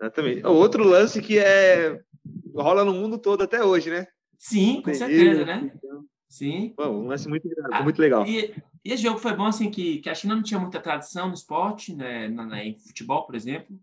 [0.00, 0.46] Exatamente.
[0.46, 2.00] Outro lance que é
[2.54, 4.06] rola no mundo todo até hoje, né?
[4.38, 5.70] Sim, com certeza, né?
[6.26, 6.72] Sim.
[6.74, 8.26] Bom, um lance muito, ah, muito legal.
[8.26, 11.28] E, e, esse jogo foi bom, assim, que, que a China não tinha muita tradição
[11.28, 12.28] no esporte, né?
[12.28, 13.78] Na, na em futebol, por exemplo.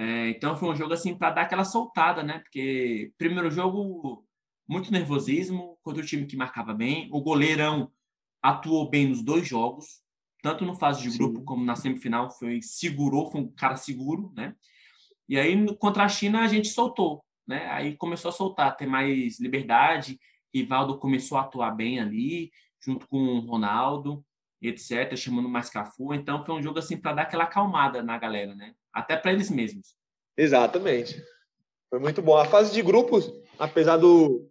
[0.00, 2.38] É, então foi um jogo, assim, para dar aquela soltada, né?
[2.38, 4.26] Porque primeiro jogo,
[4.66, 7.10] muito nervosismo contra o time que marcava bem.
[7.12, 7.92] O goleirão
[8.40, 10.00] atuou bem nos dois jogos,
[10.42, 11.44] tanto no fase de grupo Sim.
[11.44, 12.30] como na semifinal.
[12.30, 14.56] Foi, segurou, foi um cara seguro, né?
[15.28, 17.66] E aí, contra a China, a gente soltou, né?
[17.66, 20.18] Aí começou a soltar, ter mais liberdade.
[20.54, 22.50] Rivaldo começou a atuar bem ali,
[22.82, 24.24] junto com o Ronaldo,
[24.62, 26.14] etc., chamando mais Cafu.
[26.14, 28.72] Então, foi um jogo assim para dar aquela acalmada na galera, né?
[28.92, 29.94] Até para eles mesmos.
[30.36, 31.22] Exatamente.
[31.88, 32.36] Foi muito bom.
[32.36, 34.48] A fase de grupos, apesar do,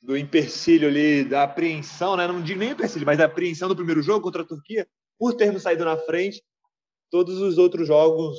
[0.00, 2.26] do empecilho ali, da apreensão, né?
[2.26, 4.86] Não digo nem empecilho, mas da apreensão do primeiro jogo contra a Turquia,
[5.18, 6.42] por termos saído na frente,
[7.10, 8.38] todos os outros jogos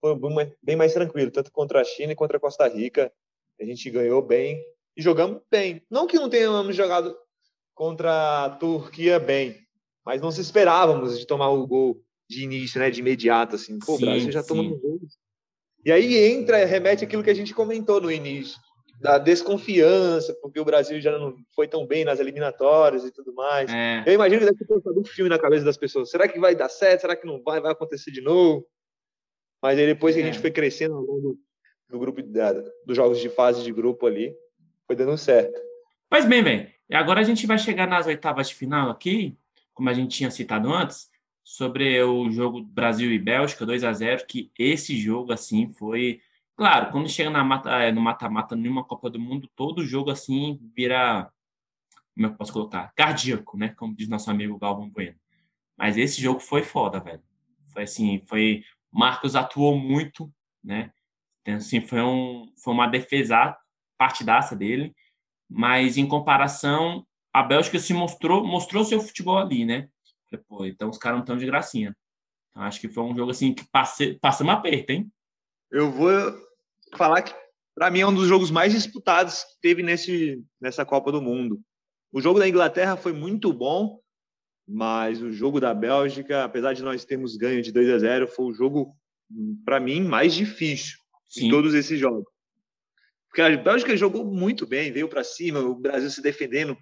[0.00, 0.16] foi
[0.62, 3.12] bem mais tranquilo, tanto contra a China e contra a Costa Rica.
[3.60, 4.62] A gente ganhou bem
[4.96, 5.84] e jogamos bem.
[5.90, 7.16] Não que não tenhamos jogado
[7.74, 9.58] contra a Turquia bem,
[10.04, 13.78] mas não se esperávamos de tomar o gol de início, né, de imediato, assim.
[13.78, 15.00] Pô, sim, o Brasil já tomou um gol.
[15.84, 18.58] E aí entra, remete aquilo que a gente comentou no início,
[19.00, 23.72] da desconfiança, porque o Brasil já não foi tão bem nas eliminatórias e tudo mais.
[23.72, 24.02] É.
[24.06, 26.10] Eu imagino que deve ter um filme na cabeça das pessoas.
[26.10, 27.02] Será que vai dar certo?
[27.02, 27.60] Será que não vai?
[27.60, 28.66] Vai acontecer de novo?
[29.62, 30.40] Mas aí depois que a gente é.
[30.40, 31.38] foi crescendo ao longo
[31.88, 34.34] do grupo da, dos jogos de fase de grupo ali,
[34.86, 35.58] foi dando certo.
[36.10, 36.72] Pois bem, bem.
[36.90, 39.38] E agora a gente vai chegar nas oitavas de final aqui,
[39.72, 41.08] como a gente tinha citado antes,
[41.48, 46.20] sobre o jogo Brasil e Bélgica 2 a 0 que esse jogo assim foi,
[46.54, 50.60] claro, quando chega na mata, é, no mata-mata numa Copa do Mundo, todo jogo assim
[50.76, 51.32] vira
[52.14, 52.92] como é eu posso colocar?
[52.94, 53.70] Cardíaco, né?
[53.70, 55.16] Como diz nosso amigo Galvão Bueno.
[55.74, 57.22] Mas esse jogo foi foda, velho.
[57.72, 60.30] Foi assim, foi Marcos atuou muito,
[60.62, 60.92] né?
[61.40, 63.56] Então, assim, foi, um, foi uma defesa
[63.96, 64.94] partidaça dele,
[65.48, 69.88] mas em comparação, a Bélgica se mostrou, mostrou seu futebol ali, né?
[70.36, 71.96] Pô, então os caras não estão de gracinha.
[72.50, 75.10] Então, acho que foi um jogo assim que passe, passamos aperto, hein?
[75.70, 76.10] Eu vou
[76.96, 77.34] falar que
[77.74, 81.60] para mim é um dos jogos mais disputados que teve nesse, nessa Copa do Mundo.
[82.12, 84.00] O jogo da Inglaterra foi muito bom,
[84.66, 88.46] mas o jogo da Bélgica, apesar de nós termos ganho de 2 a 0, foi
[88.46, 88.96] o jogo
[89.64, 91.44] para mim mais difícil Sim.
[91.44, 92.24] de todos esses jogos.
[93.28, 96.76] Porque a Bélgica jogou muito bem, veio para cima, o Brasil se defendendo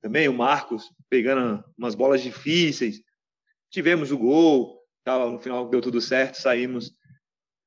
[0.00, 3.02] também, o Marcos pegando umas bolas difíceis.
[3.70, 6.92] Tivemos o gol, tava, no final deu tudo certo, saímos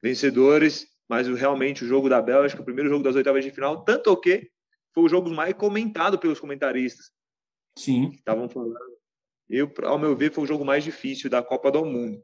[0.02, 4.16] vencedores, mas realmente o jogo da Bélgica, o primeiro jogo das oitavas de final, tanto
[4.20, 4.50] que
[4.94, 7.12] foi o jogo mais comentado pelos comentaristas.
[7.78, 8.12] Sim.
[8.14, 8.78] Estavam falando.
[9.50, 12.24] Eu, ao meu ver, foi o jogo mais difícil da Copa do Mundo.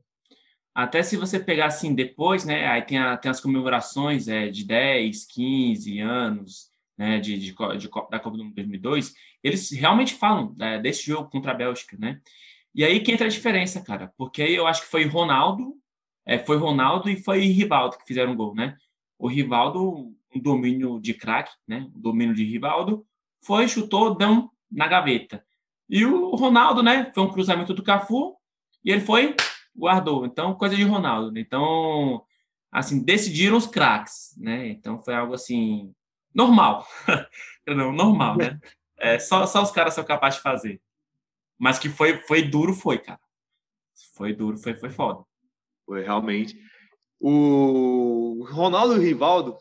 [0.74, 2.68] Até se você pegar assim depois, né?
[2.68, 6.69] Aí tem, a, tem as comemorações é, de 10, 15 anos,
[7.00, 7.18] né?
[7.18, 9.16] De, de, de, da Copa do Mundo 2002.
[9.42, 12.20] Eles realmente falam é, desse jogo contra a Bélgica, né?
[12.76, 14.14] E aí que entra a diferença, cara.
[14.18, 15.76] Porque aí eu acho que foi Ronaldo,
[16.26, 18.76] é, foi Ronaldo e foi Rivaldo que fizeram gol, né?
[19.18, 21.90] O Rivaldo, um domínio de craque, né?
[21.96, 23.06] Um domínio de Rivaldo,
[23.42, 25.42] foi, chutou, dão na gaveta.
[25.90, 27.10] E o Ronaldo, né?
[27.16, 28.36] Foi um cruzamento do Cafu
[28.84, 29.34] e ele foi
[29.74, 30.26] guardou.
[30.26, 31.32] Então, coisa de Ronaldo.
[31.32, 31.40] Né?
[31.40, 32.22] Então,
[32.70, 34.68] assim, decidiram os craques, né?
[34.68, 35.94] Então, foi algo assim,
[36.40, 36.88] normal.
[37.68, 38.60] Não, normal, né?
[39.02, 40.82] É, só, só os caras são capazes de fazer.
[41.58, 43.22] Mas que foi, foi duro, foi, cara.
[44.14, 45.24] Foi duro, foi, foi foda.
[45.86, 46.60] Foi, realmente.
[47.18, 49.58] O Ronaldo e o Rivaldo,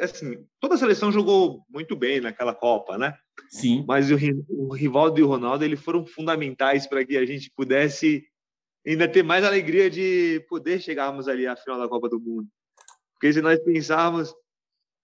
[0.00, 3.16] assim, toda a seleção jogou muito bem naquela Copa, né?
[3.50, 3.84] Sim.
[3.86, 4.16] Mas o,
[4.48, 8.26] o Rivaldo e o Ronaldo, eles foram fundamentais para que a gente pudesse
[8.84, 12.48] ainda ter mais alegria de poder chegarmos ali à final da Copa do Mundo.
[13.14, 14.34] Porque se nós pensarmos,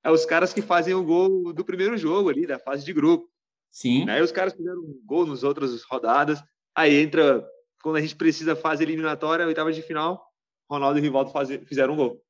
[0.05, 3.29] é os caras que fazem o gol do primeiro jogo ali, da fase de grupo.
[3.71, 4.09] Sim.
[4.09, 6.43] Aí os caras fizeram um gol nas outras rodadas.
[6.75, 7.47] Aí entra,
[7.83, 10.25] quando a gente precisa fazer eliminatória, oitava de final,
[10.71, 12.23] Ronaldo e Rivaldo fazer, fizeram um gol.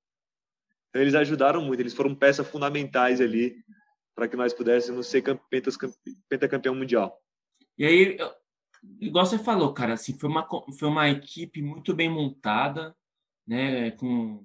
[0.88, 3.56] Então eles ajudaram muito, eles foram peças fundamentais ali
[4.14, 5.22] para que nós pudéssemos ser
[6.28, 7.20] pentacampeão mundial.
[7.76, 8.18] E aí,
[9.00, 12.96] igual você falou, cara, assim, foi uma, foi uma equipe muito bem montada,
[13.46, 14.44] né, com,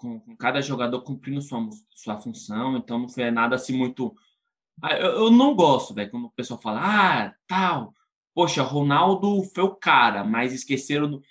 [0.00, 4.14] com, com cada jogador cumprindo sua, sua função, então não foi nada assim muito...
[4.82, 7.92] Ah, eu, eu não gosto, velho, quando o pessoal fala, ah, tal,
[8.34, 11.10] poxa, Ronaldo foi o cara, mas esqueceram...
[11.10, 11.22] Do...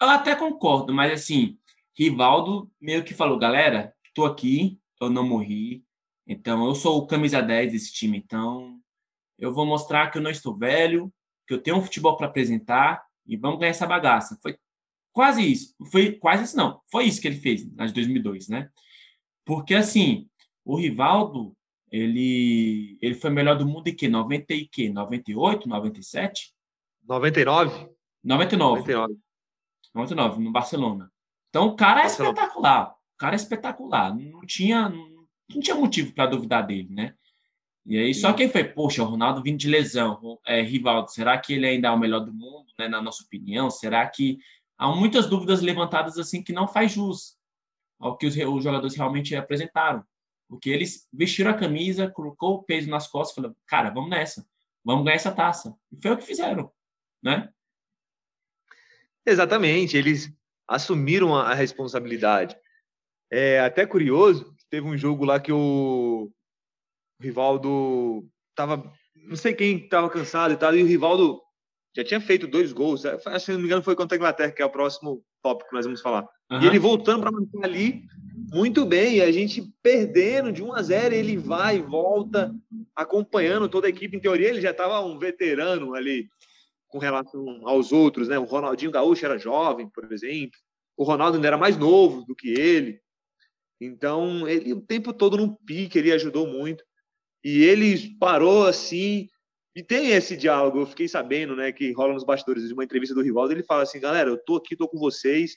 [0.00, 1.58] Eu até concordo, mas assim,
[1.98, 5.84] Rivaldo meio que falou, galera, tô aqui, eu não morri,
[6.26, 8.78] então eu sou o camisa 10 desse time, então
[9.36, 11.12] eu vou mostrar que eu não estou velho,
[11.46, 14.38] que eu tenho um futebol para apresentar e vamos ganhar essa bagaça.
[14.40, 14.56] Foi
[15.12, 15.74] quase isso.
[15.90, 16.80] Foi quase isso, não.
[16.90, 18.68] Foi isso que ele fez na de 2002, né?
[19.44, 20.28] Porque, assim,
[20.64, 21.54] o Rivaldo,
[21.90, 24.08] Ele, ele foi melhor do mundo em que?
[24.08, 24.88] 90 e que?
[24.88, 26.54] 98, 97?
[27.06, 27.90] 99?
[28.24, 28.80] 99.
[28.80, 29.18] 99.
[29.94, 31.12] 99, no Barcelona.
[31.50, 32.32] Então o cara é Barcelona.
[32.32, 32.90] espetacular.
[32.92, 34.16] O cara é espetacular.
[34.16, 37.14] Não tinha, não tinha motivo para duvidar dele, né?
[37.84, 38.20] E aí, Sim.
[38.20, 41.88] só quem foi, poxa, o Ronaldo vindo de lesão, é, Rivaldo, será que ele ainda
[41.88, 43.68] é o melhor do mundo, né, na nossa opinião?
[43.70, 44.38] Será que
[44.78, 47.36] há muitas dúvidas levantadas assim que não faz jus
[47.98, 50.04] ao que os, jogadores realmente apresentaram?
[50.48, 54.46] Porque eles vestiram a camisa, colocou o peso nas costas falaram, cara, vamos nessa,
[54.84, 55.74] vamos ganhar essa taça.
[55.90, 56.70] E foi o que fizeram,
[57.22, 57.48] né?
[59.24, 60.32] Exatamente, eles
[60.68, 62.56] assumiram a, responsabilidade.
[63.30, 66.30] É até curioso, teve um jogo lá que o
[67.18, 71.40] o Rivaldo tava, não sei quem estava cansado e tal, e o Rivaldo
[71.94, 73.04] já tinha feito dois gols.
[73.04, 75.76] É, se não me engano, foi contra a Inglaterra, que é o próximo tópico que
[75.76, 76.26] nós vamos falar.
[76.50, 76.62] Uhum.
[76.62, 78.04] E ele voltando para marcar ali,
[78.52, 79.20] muito bem.
[79.20, 82.54] A gente perdendo de 1 a 0, ele vai e volta,
[82.96, 84.16] acompanhando toda a equipe.
[84.16, 86.28] Em teoria, ele já estava um veterano ali
[86.88, 88.38] com relação aos outros, né?
[88.38, 90.58] O Ronaldinho Gaúcho era jovem, por exemplo.
[90.96, 93.00] O Ronaldo ainda era mais novo do que ele.
[93.80, 96.84] Então, ele o tempo todo no pique, ele ajudou muito
[97.44, 99.28] e ele parou assim.
[99.74, 103.14] E tem esse diálogo, eu fiquei sabendo, né, que rola nos bastidores de uma entrevista
[103.14, 105.56] do Rivaldo, ele fala assim, galera, eu tô aqui, tô com vocês,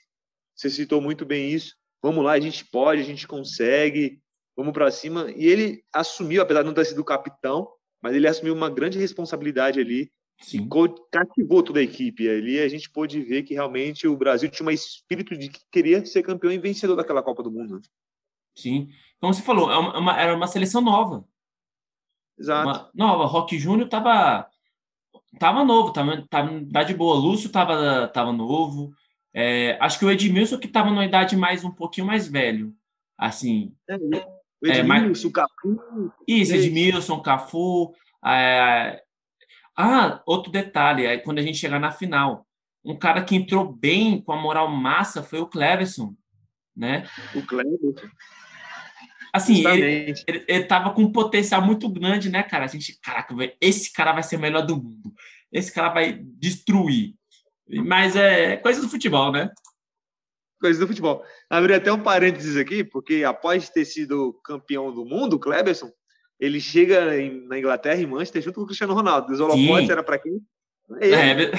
[0.56, 4.22] você citou muito bem isso, vamos lá, a gente pode, a gente consegue,
[4.56, 5.30] vamos para cima.
[5.36, 7.70] E ele assumiu, apesar de não ter sido capitão,
[8.02, 10.10] mas ele assumiu uma grande responsabilidade ali,
[10.40, 10.70] Sim.
[11.12, 12.30] cativou toda a equipe.
[12.30, 16.06] Ali a gente pôde ver que realmente o Brasil tinha um espírito de que queria
[16.06, 17.82] ser campeão e vencedor daquela Copa do Mundo.
[18.56, 18.88] Sim,
[19.20, 21.26] como você falou, é uma, era uma seleção nova.
[22.38, 22.68] Exato.
[22.68, 23.26] Uma, nova.
[23.26, 24.48] Rock Júnior tava,
[25.40, 27.16] tava novo, tava, tava tá de boa.
[27.16, 28.94] Lúcio tava, tava novo.
[29.34, 32.74] É, acho que o Edmilson que tava numa idade mais um pouquinho mais velho.
[33.18, 33.74] Assim.
[33.90, 36.12] É, o Edmilson, é, Cafu.
[36.28, 37.94] Isso, Edmilson, Cafu.
[38.26, 39.02] É,
[39.78, 42.48] ah, outro detalhe, aí quando a gente chegar na final,
[42.84, 46.16] um cara que entrou bem com a moral massa foi o Cleverson,
[46.76, 47.06] né?
[47.36, 47.94] O Cleverson.
[49.36, 52.64] Assim, ele, ele, com um potencial muito grande, né, cara?
[52.64, 55.14] A gente, caraca, esse cara vai ser o melhor do mundo.
[55.52, 57.16] Esse cara vai destruir.
[57.68, 59.52] Mas é coisa do futebol, né?
[60.62, 61.22] Coisa do futebol.
[61.50, 65.92] Abri até um parênteses aqui, porque após ter sido campeão do mundo, Kleberson,
[66.40, 69.34] ele chega em, na Inglaterra, em Manchester, junto com o Cristiano Ronaldo.
[69.34, 70.40] Os holofotes era para quem?
[71.02, 71.52] É,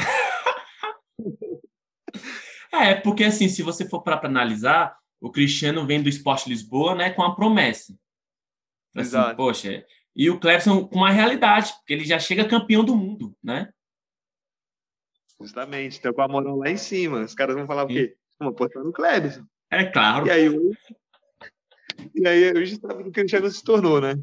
[2.90, 7.10] é, porque assim, se você for para analisar, o Cristiano vem do Esporte Lisboa, né,
[7.10, 7.92] com a promessa.
[8.94, 9.36] Assim, Exato.
[9.36, 13.70] Poxa, e o Clebson com uma realidade, porque ele já chega campeão do mundo, né?
[15.40, 17.20] Justamente, então com a moral lá em cima.
[17.20, 18.16] Os caras vão falar o quê?
[18.38, 19.44] Vamos apostar no Clebson.
[19.70, 20.26] É claro.
[20.26, 20.48] E aí,
[22.14, 24.14] e aí hoje sabe o que o Cristiano se tornou, né?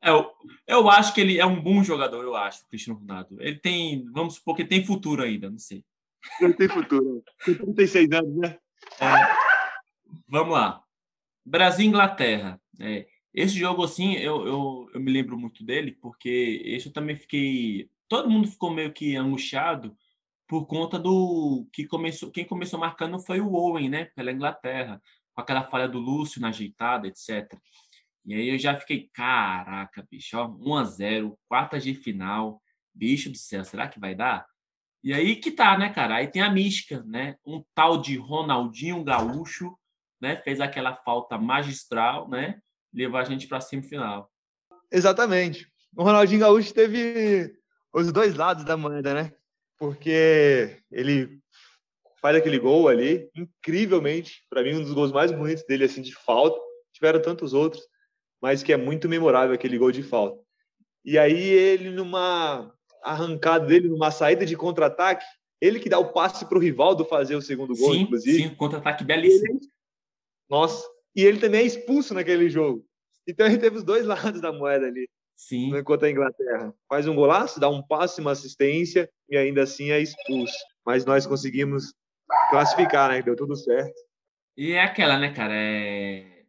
[0.00, 0.30] É, eu,
[0.66, 3.36] eu acho que ele é um bom jogador, eu acho, o Cristiano Ronaldo.
[3.40, 5.84] Ele tem, vamos supor que tem futuro ainda, não sei.
[6.40, 7.24] Ele tem futuro.
[7.44, 8.58] Tem 36 anos, né?
[9.00, 9.47] É.
[10.28, 10.82] Vamos lá.
[11.44, 12.60] Brasil e Inglaterra.
[12.80, 17.16] É, esse jogo, assim, eu, eu, eu me lembro muito dele, porque esse eu também
[17.16, 17.90] fiquei.
[18.08, 19.96] Todo mundo ficou meio que angustiado
[20.46, 22.30] por conta do que começou.
[22.30, 24.06] Quem começou marcando foi o Owen, né?
[24.16, 25.00] Pela Inglaterra,
[25.34, 27.58] com aquela falha do Lúcio na ajeitada, etc.
[28.24, 32.60] E aí eu já fiquei, caraca, bicho, ó, 1 a 0 quarta de final,
[32.94, 34.46] bicho do céu, será que vai dar?
[35.02, 36.16] E aí que tá, né, cara?
[36.16, 37.36] Aí tem a mística, né?
[37.46, 39.78] Um tal de Ronaldinho Gaúcho
[40.20, 42.60] né, fez aquela falta magistral, né,
[42.92, 44.30] levou a gente para a semifinal.
[44.90, 45.70] Exatamente.
[45.96, 47.54] O Ronaldinho Gaúcho teve
[47.92, 49.32] os dois lados da moeda, né?
[49.78, 51.38] Porque ele
[52.20, 56.14] faz aquele gol ali, incrivelmente, para mim um dos gols mais bonitos dele assim de
[56.14, 56.58] falta.
[56.92, 57.82] Tiveram tantos outros,
[58.40, 60.40] mas que é muito memorável aquele gol de falta.
[61.04, 65.24] E aí ele numa arrancada dele, numa saída de contra-ataque,
[65.60, 68.42] ele que dá o passe para o Rivaldo fazer o segundo gol, sim, inclusive.
[68.42, 69.60] Sim, contra-ataque belíssimo.
[70.48, 72.84] Nossa, e ele também é expulso naquele jogo.
[73.26, 75.08] Então ele teve os dois lados da moeda ali.
[75.36, 75.76] Sim.
[75.76, 80.00] Enquanto a Inglaterra faz um golaço, dá um passe, uma assistência e ainda assim é
[80.00, 80.56] expulso.
[80.84, 81.94] Mas nós conseguimos
[82.50, 83.22] classificar, né?
[83.22, 83.94] Deu tudo certo.
[84.56, 85.54] E é aquela, né, cara?
[85.54, 86.44] É...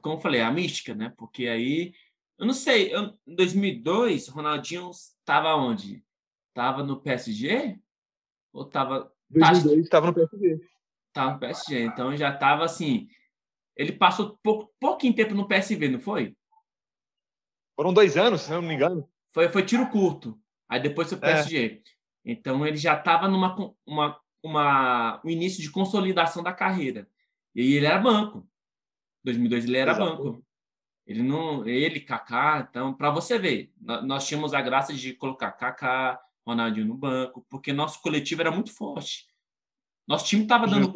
[0.00, 1.12] Como eu falei, a mística, né?
[1.16, 1.92] Porque aí,
[2.38, 6.02] eu não sei, eu, em 2002, Ronaldinho estava onde?
[6.48, 7.78] Estava no PSG?
[8.52, 9.12] Ou estava.
[9.28, 10.58] 2002 estava no PSG.
[11.12, 11.82] Tá no PSG.
[11.84, 13.08] Então já estava assim.
[13.76, 16.36] Ele passou pouco, pouquinho tempo no PSV, não foi?
[17.76, 19.08] Foram dois anos, se não me engano.
[19.32, 20.38] Foi, foi tiro curto.
[20.68, 21.66] Aí depois foi o PSG.
[21.66, 21.90] É.
[22.24, 23.54] Então ele já estava numa
[23.86, 27.08] uma, uma, um início de consolidação da carreira.
[27.54, 28.46] E aí ele era banco.
[29.22, 30.24] Em 2002 ele era Exato.
[30.24, 30.44] banco.
[31.06, 36.20] Ele não, ele, Kaká, então, para você ver, nós tínhamos a graça de colocar Kaká,
[36.46, 39.26] Ronaldinho no banco, porque nosso coletivo era muito forte.
[40.10, 40.92] Nosso time tava dando,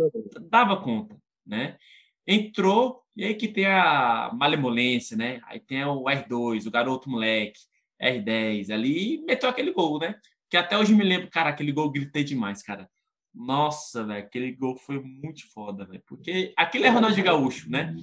[0.50, 1.78] dava conta, né?
[2.26, 5.40] Entrou, e aí que tem a malemolência, né?
[5.46, 7.60] Aí tem o R2, o garoto moleque,
[8.02, 10.16] R10 ali, e meteu aquele gol, né?
[10.50, 12.90] Que até hoje me lembro, cara, aquele gol gritei demais, cara.
[13.32, 16.02] Nossa, velho, aquele gol foi muito foda, velho.
[16.08, 17.94] Porque aquele é Ronaldinho Gaúcho, né?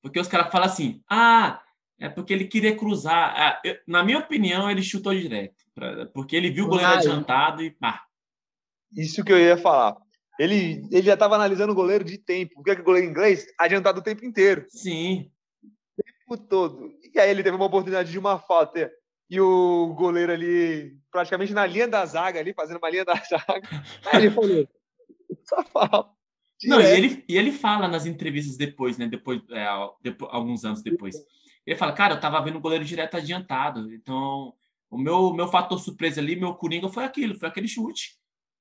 [0.00, 1.60] Porque os caras falam assim, ah,
[1.98, 3.34] é porque ele queria cruzar.
[3.36, 5.64] Ah, eu, na minha opinião, ele chutou direto.
[5.74, 8.04] Pra, porque ele viu o goleiro ah, adiantado e pá.
[8.96, 9.96] Isso que eu ia falar.
[10.38, 12.60] Ele, ele já estava analisando o goleiro de tempo.
[12.60, 13.46] O que é que o goleiro inglês?
[13.58, 14.64] Adiantado o tempo inteiro.
[14.68, 15.30] Sim.
[15.62, 16.92] O tempo todo.
[17.12, 18.90] E aí ele teve uma oportunidade de uma falta.
[19.28, 23.68] E o goleiro ali, praticamente na linha da zaga ali, fazendo uma linha da zaga.
[24.06, 24.68] Aí ele falou,
[25.44, 26.16] só falta.
[26.64, 29.06] Não, e ele, e ele fala nas entrevistas depois, né?
[29.06, 29.66] Depois, é,
[30.02, 31.16] depois, alguns anos depois.
[31.66, 33.92] Ele fala, cara, eu tava vendo o goleiro direto adiantado.
[33.92, 34.54] Então,
[34.90, 38.16] o meu, meu fator surpresa ali, meu Coringa foi aquilo, foi aquele chute.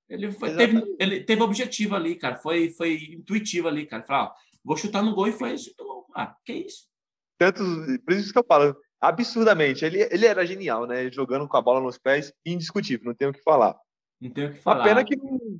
[0.09, 2.37] Ele, foi, teve, ele teve objetivo ali, cara.
[2.37, 4.03] Foi, foi intuitivo ali, cara.
[4.03, 4.33] Falar,
[4.63, 5.73] vou chutar no gol e foi isso.
[6.15, 6.87] Ah, que isso?
[7.37, 7.63] Tanto,
[8.05, 9.85] por isso que eu falo, absurdamente.
[9.85, 11.11] Ele, ele era genial, né?
[11.11, 13.75] Jogando com a bola nos pés, indiscutível, não tenho o que falar.
[14.19, 14.81] Não tenho o que falar.
[14.81, 15.59] A pena que não,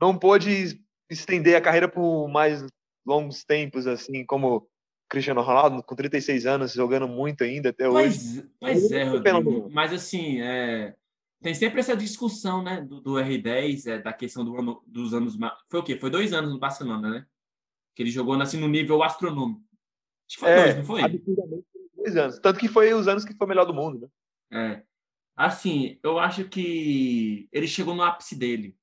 [0.00, 0.80] não pôde
[1.10, 2.64] estender a carreira por mais
[3.06, 4.68] longos tempos, assim, como
[5.08, 8.50] Cristiano Ronaldo, com 36 anos, jogando muito ainda até mas, hoje.
[8.60, 10.94] Mas é, Rodrigo, mas assim, é,
[11.42, 15.38] tem sempre essa discussão, né, do, do R10, é, da questão do ano, dos anos...
[15.68, 15.96] Foi o quê?
[15.96, 17.26] Foi dois anos no Barcelona, né?
[17.94, 19.62] Que ele jogou assim, no nível astronômico.
[20.28, 21.02] Acho que foi é, dois, não foi?
[21.02, 21.66] Absurdamente
[21.96, 22.38] dois anos.
[22.38, 24.00] Tanto que foi os anos que foi melhor do mundo,
[24.50, 24.72] né?
[24.74, 24.82] É.
[25.36, 28.76] Assim, eu acho que ele chegou no ápice dele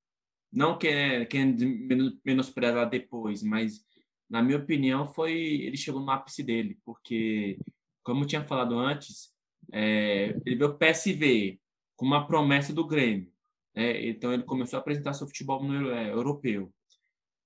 [0.52, 3.86] não querendo menosprezar depois, mas
[4.30, 7.60] na minha opinião foi ele chegou no ápice dele, porque
[8.04, 9.34] como eu tinha falado antes,
[9.72, 11.60] é, ele veio PSV
[11.98, 13.30] com uma promessa do Grêmio,
[13.76, 14.08] né?
[14.08, 16.72] então ele começou a apresentar seu futebol no, é, europeu.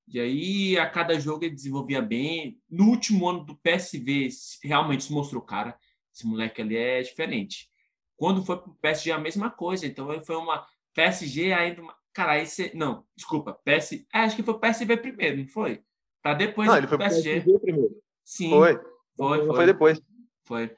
[0.07, 2.59] E aí, a cada jogo ele desenvolvia bem.
[2.69, 4.29] No último ano do PSV,
[4.63, 5.77] realmente se mostrou, cara,
[6.13, 7.69] esse moleque ali é diferente.
[8.17, 9.87] Quando foi para o PSG, a mesma coisa.
[9.87, 11.81] Então, foi uma PSG ainda
[12.13, 12.71] Cara, aí você.
[12.73, 13.59] Não, desculpa.
[13.65, 14.05] PS...
[14.13, 15.81] É, acho que foi PSV primeiro, não foi?
[16.21, 17.41] Para depois não, ele foi PSG.
[17.41, 17.95] PSG primeiro.
[18.23, 18.49] Sim.
[18.49, 18.79] Foi.
[19.15, 19.55] Foi, foi.
[19.55, 20.01] foi depois.
[20.43, 20.75] Foi.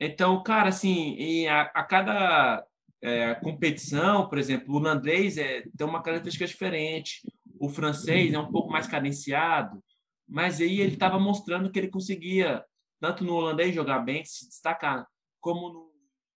[0.00, 2.66] Então, cara, assim, a, a cada
[3.04, 7.20] é, competição, por exemplo, o holandês é, tem uma característica diferente.
[7.60, 9.84] O francês é um pouco mais cadenciado.
[10.26, 12.64] Mas aí ele estava mostrando que ele conseguia,
[12.98, 15.06] tanto no holandês, jogar bem, se destacar,
[15.38, 15.92] como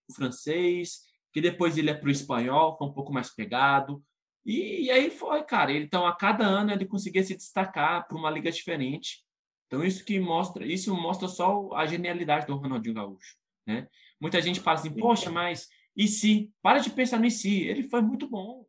[0.07, 4.05] no francês, que depois ele é para o espanhol, é um pouco mais pegado.
[4.45, 5.73] E, e, aí foi, cara.
[5.73, 9.25] Então, a cada ano ele conseguia se destacar para uma liga diferente.
[9.67, 13.89] Então, isso que mostra, isso mostra só a genialidade do Ronaldinho Gaúcho, né?
[14.21, 15.67] Muita gente fala assim, poxa, mas
[15.99, 16.53] e se?
[16.63, 17.63] Para de pensar no se.
[17.65, 18.65] Ele foi muito bom.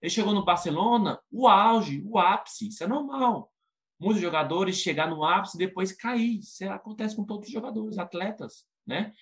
[0.00, 3.52] Ele chegou no Barcelona, o auge, o ápice, isso é normal.
[3.98, 6.38] Muitos jogadores chegar no ápice e depois cair.
[6.38, 9.12] Isso acontece com todos os jogadores, atletas, né?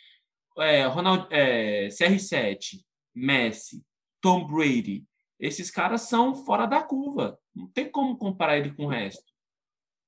[0.58, 2.84] É, Ronald, é, CR7,
[3.14, 3.82] Messi,
[4.20, 5.06] Tom Brady,
[5.40, 7.38] esses caras são fora da curva.
[7.54, 9.32] Não tem como comparar ele com o resto.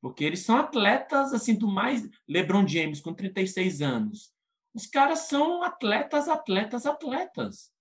[0.03, 2.07] Porque eles são atletas, assim, do mais.
[2.29, 4.33] LeBron James, com 36 anos.
[4.79, 7.73] Os caras são atletas, atletas, atletas.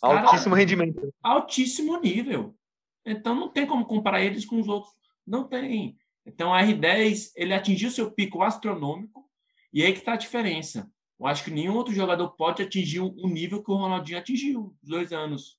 [0.00, 1.12] Cara, altíssimo rendimento.
[1.20, 2.56] Altíssimo nível.
[3.04, 4.94] Então não tem como comparar eles com os outros.
[5.26, 5.98] Não tem.
[6.24, 9.28] Então a R10 ele atingiu seu pico astronômico
[9.72, 10.88] e aí que está a diferença.
[11.18, 15.12] Eu acho que nenhum outro jogador pode atingir o nível que o Ronaldinho atingiu, dois
[15.12, 15.58] anos.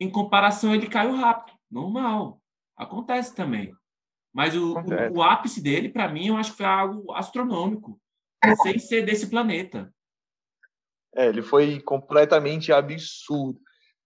[0.00, 1.54] Em comparação, ele caiu rápido.
[1.70, 2.40] Normal.
[2.74, 3.74] Acontece também.
[4.32, 8.00] Mas o, o, o ápice dele, para mim, eu acho que foi algo astronômico.
[8.62, 9.92] Sem ser desse planeta.
[11.14, 13.60] É, ele foi completamente absurdo.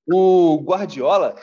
[0.06, 1.34] O Guardiola,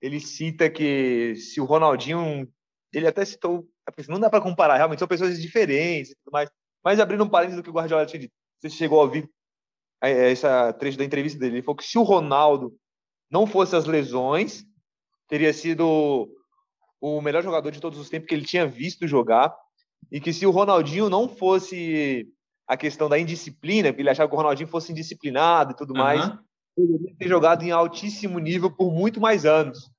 [0.00, 2.48] ele cita que se o Ronaldinho.
[2.92, 3.68] Ele até citou.
[4.08, 6.50] Não dá para comparar, realmente são pessoas diferentes e tudo mais.
[6.82, 8.34] Mas abrindo um parênteses do que o Guardiola tinha dito.
[8.60, 9.28] Você chegou a ouvir
[10.02, 11.56] é, essa trecho da entrevista dele.
[11.56, 12.76] Ele falou que se o Ronaldo
[13.30, 14.64] não fosse as lesões,
[15.28, 16.28] teria sido
[17.00, 19.54] o melhor jogador de todos os tempos que ele tinha visto jogar.
[20.10, 22.28] E que se o Ronaldinho não fosse
[22.66, 25.98] a questão da indisciplina, porque ele achava que o Ronaldinho fosse indisciplinado e tudo uhum.
[25.98, 26.38] mais,
[26.76, 29.90] ele poderia ter jogado em altíssimo nível por muito mais anos.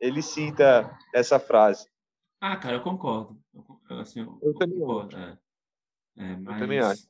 [0.00, 1.86] Ele cita essa frase.
[2.40, 3.40] Ah, cara, eu concordo.
[3.90, 5.16] Eu, assim, eu, eu também concordo.
[5.16, 5.38] É.
[6.16, 7.08] É, mas, eu também acho.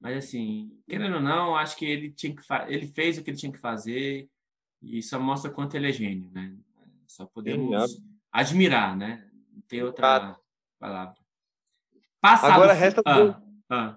[0.00, 3.38] Mas assim, querendo ou não, acho que ele tinha que ele fez o que ele
[3.38, 4.28] tinha que fazer.
[4.82, 6.54] E só mostra quanto ele é gênio, né?
[7.06, 9.28] Só podemos Sim, admirar, né?
[9.52, 10.38] Não tem outra
[10.78, 11.14] palavra.
[12.26, 13.40] Passado, Agora resta, ah.
[13.70, 13.96] Ah.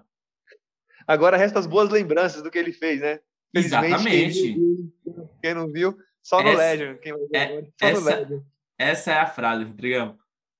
[1.04, 3.18] Agora resta as boas lembranças do que ele fez, né?
[3.52, 4.40] Exatamente.
[4.40, 7.00] Quem, viu, quem não viu, só no Legend.
[7.00, 8.46] Quem vai ver é, agora, só essa, no Legend.
[8.78, 10.16] Essa é a frase, Rodrigão.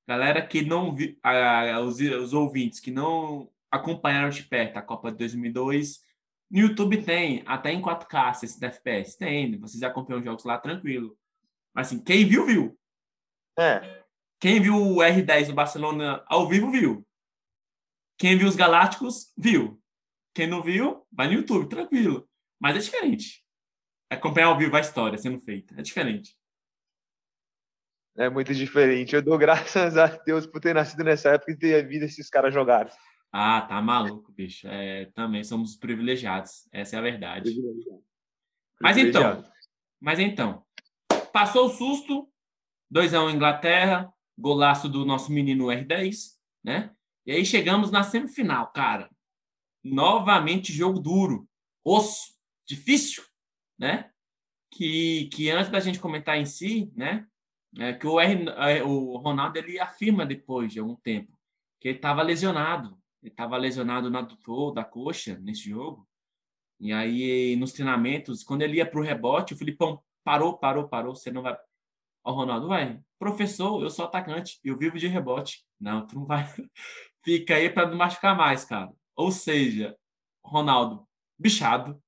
[0.09, 1.17] Galera que não viu,
[1.85, 6.01] os, os ouvintes que não acompanharam de perto a Copa de 2002,
[6.51, 11.17] no YouTube tem, até em 4K, 60 FPS, tem, vocês acompanham os jogos lá tranquilo.
[11.73, 12.77] Mas assim, quem viu, viu.
[13.57, 14.03] É.
[14.41, 17.07] Quem viu o R10 do Barcelona ao vivo, viu.
[18.21, 19.83] Quem viu os Galácticos, viu.
[20.35, 22.29] Quem não viu, vai no YouTube, tranquilo.
[22.61, 23.43] Mas é diferente.
[24.11, 25.75] Acompanhar ao vivo a história sendo feita.
[25.79, 26.37] É diferente.
[28.19, 29.15] É muito diferente.
[29.15, 32.53] Eu dou graças a Deus por ter nascido nessa época e ter visto esses caras
[32.53, 32.93] jogarem.
[33.33, 34.69] Ah, tá maluco, bicho.
[34.69, 36.69] É, também somos privilegiados.
[36.71, 37.51] Essa é a verdade.
[38.83, 39.43] Mas então,
[39.99, 40.63] mas então,
[41.33, 42.31] passou o susto,
[42.95, 46.95] 2x1 Inglaterra, golaço do nosso menino R10, né?
[47.27, 49.11] E aí chegamos na semifinal, cara.
[49.83, 51.49] Novamente jogo duro,
[51.85, 52.35] osso,
[52.67, 53.23] difícil,
[53.79, 54.11] né?
[54.71, 57.27] Que, que antes da gente comentar em si, né?
[57.79, 61.33] É, que o, R, é, o Ronaldo ele afirma depois de algum tempo
[61.81, 62.99] que ele estava lesionado.
[63.23, 66.07] Ele estava lesionado na adutor da coxa nesse jogo.
[66.79, 71.15] E aí, nos treinamentos, quando ele ia para o rebote, o Filipão parou, parou, parou.
[71.15, 71.57] Você não vai.
[72.25, 73.01] Ó, Ronaldo, vai.
[73.19, 75.65] Professor, eu sou atacante, eu vivo de rebote.
[75.79, 76.45] Não, tu não vai.
[77.25, 78.91] Fica aí para não machucar mais, cara.
[79.17, 79.97] Ou seja,
[80.45, 81.07] Ronaldo,
[81.39, 82.03] bichado,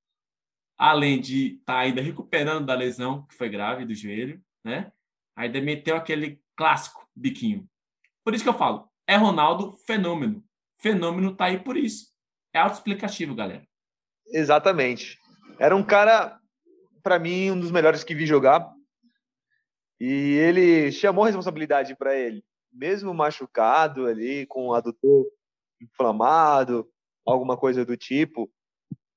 [0.79, 4.91] além de estar tá ainda recuperando da lesão, que foi grave, do joelho, né?
[5.37, 7.69] Ainda meteu aquele clássico biquinho.
[8.25, 10.45] Por isso que eu falo, é Ronaldo fenômeno.
[10.79, 12.13] Fenômeno tá aí por isso.
[12.53, 13.67] É autoexplicativo, galera.
[14.27, 15.19] Exatamente.
[15.59, 16.39] Era um cara,
[17.03, 18.71] para mim, um dos melhores que vi jogar.
[20.01, 22.45] E ele chamou responsabilidade para ele.
[22.73, 25.27] Mesmo machucado ali, com o adutor
[25.81, 26.89] inflamado,
[27.27, 28.51] alguma coisa do tipo,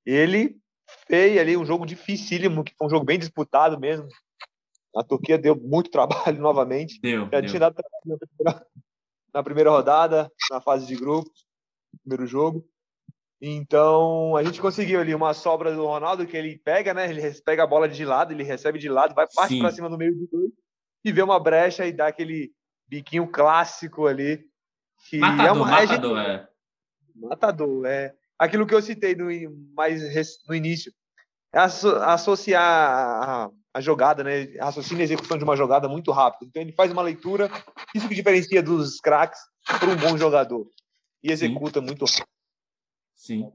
[0.06, 0.60] ele
[1.08, 4.08] fez ali um jogo dificílimo, que foi um jogo bem disputado mesmo.
[4.96, 7.00] A Turquia deu muito trabalho novamente.
[7.02, 7.50] Deu, Já deu.
[7.50, 8.68] tinha dado trabalho na primeira,
[9.34, 11.46] na primeira rodada, na fase de grupos,
[12.04, 12.68] primeiro jogo.
[13.42, 17.10] Então, a gente conseguiu ali uma sobra do Ronaldo que ele pega, né?
[17.10, 19.98] Ele pega a bola de lado, ele recebe de lado, vai parte para cima do
[19.98, 20.52] meio de dois
[21.04, 22.52] e vê uma brecha e dá aquele
[22.88, 24.46] biquinho clássico ali.
[25.10, 26.48] Que matador, é uma, matador, é, é.
[27.16, 28.16] Matador, é.
[28.38, 29.28] Aquilo que eu citei no,
[29.74, 30.02] mais
[30.48, 30.92] no início.
[31.54, 34.44] É associar a, a jogada, né?
[34.60, 36.48] Raciocínio e execução de uma jogada muito rápido.
[36.50, 37.50] Então ele faz uma leitura,
[37.94, 40.70] isso que diferencia dos craques para um bom jogador.
[41.24, 41.86] E executa Sim.
[41.86, 42.28] muito rápido.
[43.16, 43.52] Sim.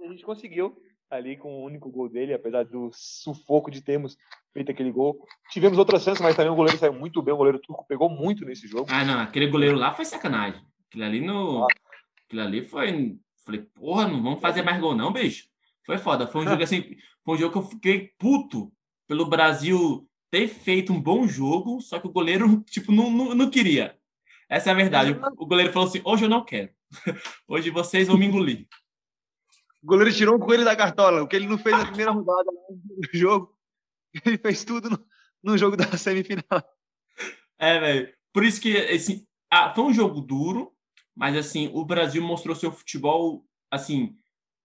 [0.00, 0.74] A gente conseguiu
[1.10, 4.16] ali com o único gol dele, apesar do sufoco de termos
[4.52, 5.26] feito aquele gol.
[5.50, 7.34] Tivemos outras chances, mas também o goleiro saiu muito bem.
[7.34, 8.86] O goleiro turco pegou muito nesse jogo.
[8.88, 10.62] Ah, não, aquele goleiro lá foi sacanagem.
[10.88, 11.66] Aquilo ali no.
[12.26, 13.18] Aquilo ali foi.
[13.44, 15.48] Falei, porra, não vamos fazer mais gol, não, bicho.
[15.84, 16.26] Foi foda.
[16.26, 16.96] Foi um jogo assim.
[17.22, 18.72] Foi um jogo que eu fiquei puto
[19.06, 23.50] pelo Brasil ter feito um bom jogo, só que o goleiro, tipo, não, não, não
[23.50, 23.94] queria.
[24.48, 25.18] Essa é a verdade.
[25.36, 26.70] O goleiro falou assim: hoje eu não quero.
[27.46, 28.66] Hoje vocês vão me engolir.
[29.82, 31.22] O goleiro tirou o coelho da cartola.
[31.22, 33.54] O que ele não fez na primeira rodada do jogo,
[34.24, 35.06] ele fez tudo no,
[35.42, 36.62] no jogo da semifinal.
[37.58, 38.14] É, velho.
[38.32, 40.72] Por isso que, assim, ah, foi um jogo duro,
[41.16, 44.14] mas, assim, o Brasil mostrou seu futebol, assim,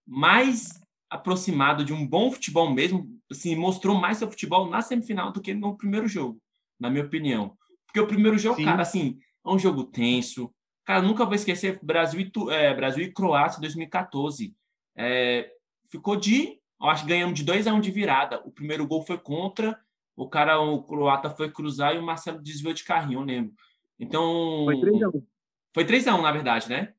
[0.06, 5.40] mais aproximado de um bom futebol mesmo, assim, mostrou mais seu futebol na semifinal do
[5.40, 6.40] que no primeiro jogo,
[6.78, 7.56] na minha opinião.
[7.86, 8.64] Porque o primeiro jogo, Sim.
[8.64, 10.52] cara, assim, é um jogo tenso.
[10.84, 14.54] Cara, nunca vou esquecer Brasil e, é, Brasil e Croácia 2014.
[14.96, 15.52] É,
[15.90, 18.40] ficou de, eu acho que ganhamos de 2 a 1 um de virada.
[18.44, 19.78] O primeiro gol foi contra,
[20.16, 23.54] o cara, o croata foi cruzar e o Marcelo desviou de carrinho, eu lembro.
[23.98, 24.64] Então.
[24.64, 25.26] Foi 3 a 1
[25.74, 26.94] Foi 3 a 1 na verdade, né?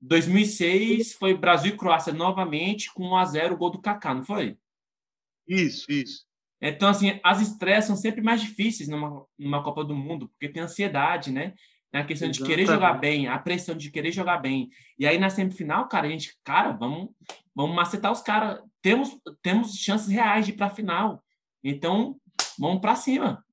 [0.00, 4.24] 2006 foi Brasil e Croácia novamente com 1 a 0 o gol do Kaká, não
[4.24, 4.58] foi?
[5.46, 6.26] Isso, isso.
[6.60, 10.62] Então, assim, as estreias são sempre mais difíceis numa, numa Copa do Mundo, porque tem
[10.62, 11.54] ansiedade, né?
[11.92, 12.38] A questão Exatamente.
[12.38, 14.70] de querer jogar bem, a pressão de querer jogar bem.
[14.98, 17.10] E aí, na semifinal, cara, a gente, cara, vamos,
[17.54, 18.62] vamos macetar os caras.
[18.80, 19.10] Temos,
[19.42, 21.22] temos chances reais de ir para a final.
[21.62, 22.18] Então,
[22.58, 23.44] vamos para cima.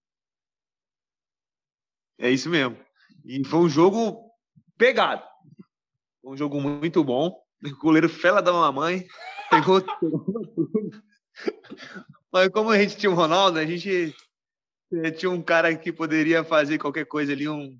[2.17, 2.77] É isso mesmo.
[3.25, 4.31] E foi um jogo
[4.77, 5.23] pegado.
[6.23, 7.37] Um jogo muito bom.
[7.63, 9.05] O goleiro fela da mamãe.
[9.49, 9.83] Pegou
[12.31, 14.15] Mas como a gente tinha o Ronaldo, a gente
[14.93, 17.77] eh, tinha um cara que poderia fazer qualquer coisa ali, um,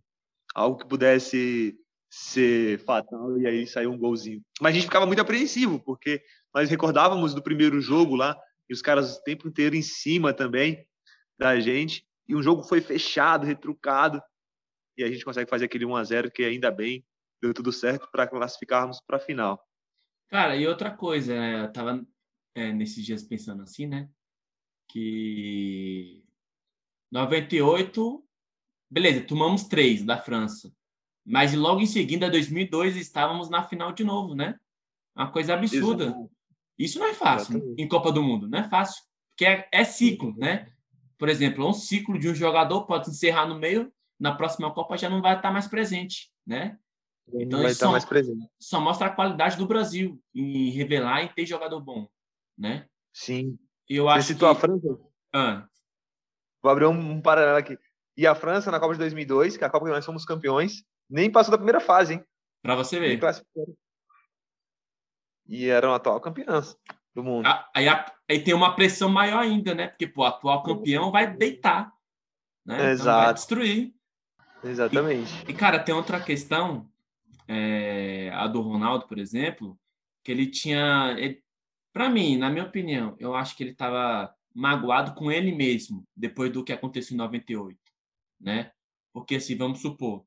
[0.54, 1.78] algo que pudesse
[2.10, 4.42] ser fatal e aí saiu um golzinho.
[4.60, 6.24] Mas a gente ficava muito apreensivo, porque
[6.54, 10.86] nós recordávamos do primeiro jogo lá, e os caras o tempo inteiro em cima também
[11.38, 14.22] da gente, e o jogo foi fechado, retrucado,
[14.98, 17.06] e a gente consegue fazer aquele 1 a 0 que ainda bem
[17.42, 19.64] deu tudo certo para classificarmos para a final.
[20.28, 21.64] Cara, e outra coisa, né?
[21.64, 22.06] eu tava
[22.54, 24.10] é, nesses dias pensando assim, né?
[24.88, 26.24] Que
[27.12, 28.24] 98,
[28.90, 30.72] beleza, tomamos três da França.
[31.26, 34.58] Mas logo em seguida, 2002, estávamos na final de novo, né?
[35.16, 36.06] Uma coisa absurda.
[36.06, 36.32] Exatamente.
[36.78, 37.82] Isso não é fácil Exatamente.
[37.82, 39.04] em Copa do Mundo, não é fácil.
[39.30, 40.72] Porque é, é ciclo, né?
[41.18, 45.10] Por exemplo, um ciclo de um jogador pode encerrar no meio, na próxima Copa já
[45.10, 46.78] não vai estar mais presente, né?
[47.34, 48.48] Então, vai estar só, mais presente.
[48.60, 52.08] só mostra a qualidade do Brasil em revelar e ter jogador bom,
[52.58, 52.88] né?
[53.14, 53.58] Sim.
[53.88, 54.58] Eu Você acho citou que...
[54.58, 55.00] a França?
[55.34, 55.68] Ah.
[56.62, 57.78] Vou abrir um, um, paralelo aqui.
[58.20, 60.84] E a França, na Copa de 2002, que é a Copa que nós fomos campeões,
[61.10, 62.26] nem passou da primeira fase, hein?
[62.62, 63.18] Para você ver.
[65.48, 66.62] E era uma atual campeã
[67.16, 67.48] do mundo.
[67.74, 67.88] Aí,
[68.30, 69.88] aí, tem uma pressão maior ainda, né?
[69.88, 71.94] Porque pô, o atual campeão vai deitar.
[72.66, 72.92] Né?
[72.92, 73.10] Exato.
[73.10, 73.94] Então vai destruir.
[74.66, 75.46] Exatamente.
[75.48, 76.92] E, e, cara, tem outra questão,
[77.48, 79.80] é, a do Ronaldo, por exemplo,
[80.26, 81.16] que ele tinha.
[81.94, 86.52] Para mim, na minha opinião, eu acho que ele estava magoado com ele mesmo, depois
[86.52, 87.80] do que aconteceu em 98,
[88.40, 88.72] né?
[89.14, 90.26] Porque, assim, vamos supor,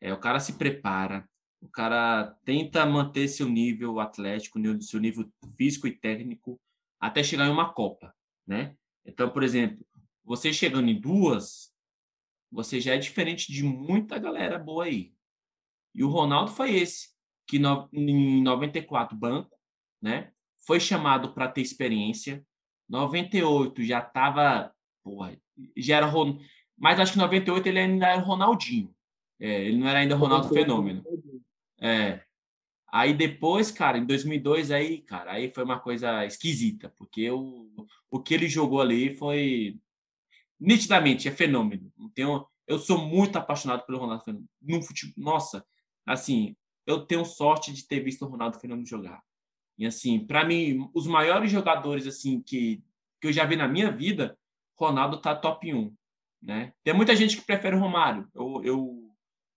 [0.00, 1.28] é, o cara se prepara,
[1.60, 6.60] o cara tenta manter seu nível atlético, seu nível físico e técnico,
[7.00, 8.14] até chegar em uma Copa,
[8.46, 8.76] né?
[9.04, 9.84] Então, por exemplo,
[10.24, 11.72] você chegando em duas,
[12.50, 15.12] você já é diferente de muita galera boa aí.
[15.94, 17.08] E o Ronaldo foi esse,
[17.46, 19.56] que no, em 94, banco,
[20.00, 20.32] né?
[20.66, 22.44] Foi chamado para ter experiência.
[22.88, 25.36] 98 já estava, porra,
[25.76, 26.06] já era
[26.78, 28.94] mas acho que 98 ele ainda era Ronaldinho.
[29.40, 31.04] É, ele não era ainda Ronaldo Fenômeno.
[31.80, 32.22] É.
[32.90, 37.68] Aí depois, cara, em 2002 aí, cara, aí foi uma coisa esquisita, porque o,
[38.10, 39.78] o que ele jogou ali foi
[40.58, 41.92] nitidamente é fenômeno.
[42.14, 44.48] Tenho, eu sou muito apaixonado pelo Ronaldo Fenômeno.
[44.62, 45.64] No futebol, nossa,
[46.06, 46.56] assim,
[46.86, 49.22] eu tenho sorte de ter visto o Ronaldo Fenômeno jogar.
[49.76, 52.82] E assim, para mim, os maiores jogadores assim que
[53.20, 54.38] que eu já vi na minha vida,
[54.76, 55.94] Ronaldo tá top 1,
[56.42, 56.72] né?
[56.84, 58.28] Tem muita gente que prefere o Romário.
[58.34, 59.10] Eu, eu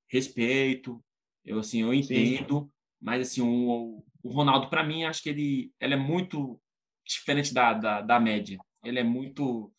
[0.10, 1.04] respeito,
[1.46, 2.72] eu assim, eu entendo, Sim.
[3.02, 6.60] mas assim, o, o Ronaldo para mim, acho que ele, ele é muito
[7.06, 8.58] diferente da, da, da média.
[8.84, 9.72] Ele é muito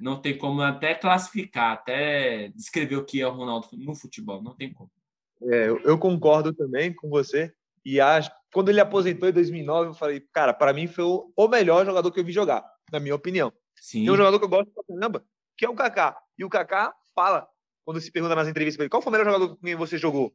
[0.00, 4.54] não tem como até classificar, até descrever o que é o Ronaldo no futebol, não
[4.54, 4.90] tem como.
[5.42, 7.52] É, eu, concordo também com você.
[7.84, 11.84] E acho, quando ele aposentou em 2009, eu falei, cara, para mim foi o melhor
[11.84, 13.52] jogador que eu vi jogar, na minha opinião.
[13.76, 14.04] Sim.
[14.04, 15.24] Tem um jogador que eu gosto pra caramba,
[15.56, 16.16] que é o Kaká.
[16.38, 17.48] E o Kaká fala,
[17.84, 19.98] quando se pergunta nas entrevistas pra ele, qual foi o melhor jogador com quem você
[19.98, 20.34] jogou?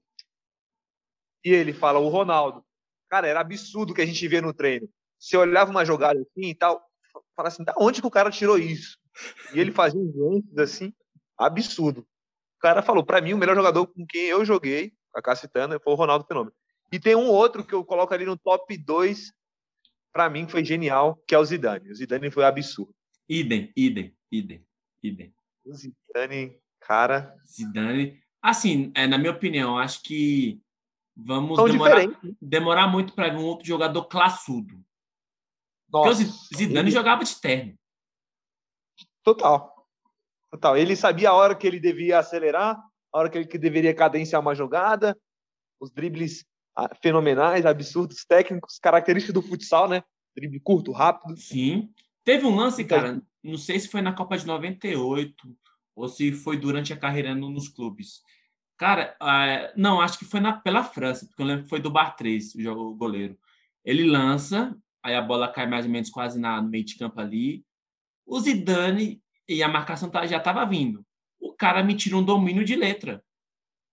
[1.43, 2.63] E ele fala, o Ronaldo.
[3.09, 4.87] Cara, era absurdo o que a gente via no treino.
[5.17, 6.81] Você olhava uma jogada assim e tal,
[7.35, 8.97] fala assim, da onde que o cara tirou isso?
[9.53, 10.93] E ele fazia lances assim,
[11.37, 12.01] absurdo.
[12.01, 15.93] O cara falou, para mim, o melhor jogador com quem eu joguei, a citando, foi
[15.93, 16.55] o Ronaldo Fenômeno.
[16.91, 19.31] E tem um outro que eu coloco ali no top 2,
[20.11, 21.89] para mim, que foi genial, que é o Zidane.
[21.89, 22.93] O Zidane foi absurdo.
[23.27, 24.65] Idem, idem, idem,
[25.03, 25.33] idem.
[25.69, 27.35] O Zidane, cara...
[27.45, 28.19] Zidane...
[28.41, 30.61] Assim, é, na minha opinião, acho que
[31.15, 32.07] vamos demorar,
[32.41, 34.81] demorar, muito para ver um outro jogador classudo.
[35.91, 36.91] Nossa, Porque o Zidane ele...
[36.91, 37.75] jogava de terno.
[39.23, 39.87] Total.
[40.49, 40.77] Total.
[40.77, 44.55] Ele sabia a hora que ele devia acelerar, a hora que ele deveria cadenciar uma
[44.55, 45.17] jogada,
[45.79, 46.45] os dribles
[46.75, 50.03] ah, fenomenais, absurdos, técnicos, característicos do futsal, né?
[50.35, 51.35] Drible curto, rápido.
[51.35, 51.93] Sim.
[52.23, 55.35] Teve um lance, então, cara, não sei se foi na Copa de 98
[55.95, 58.21] ou se foi durante a carreira nos clubes.
[58.77, 61.91] Cara, uh, não, acho que foi na, pela França, porque eu lembro que foi do
[61.91, 63.37] Bar 3, o, jogo, o goleiro.
[63.83, 64.73] Ele lança,
[65.03, 67.65] aí a bola cai mais ou menos quase na, no meio de campo ali.
[68.25, 71.05] O Zidane e a marcação tá, já estava vindo.
[71.39, 73.21] O cara me tira um domínio de letra.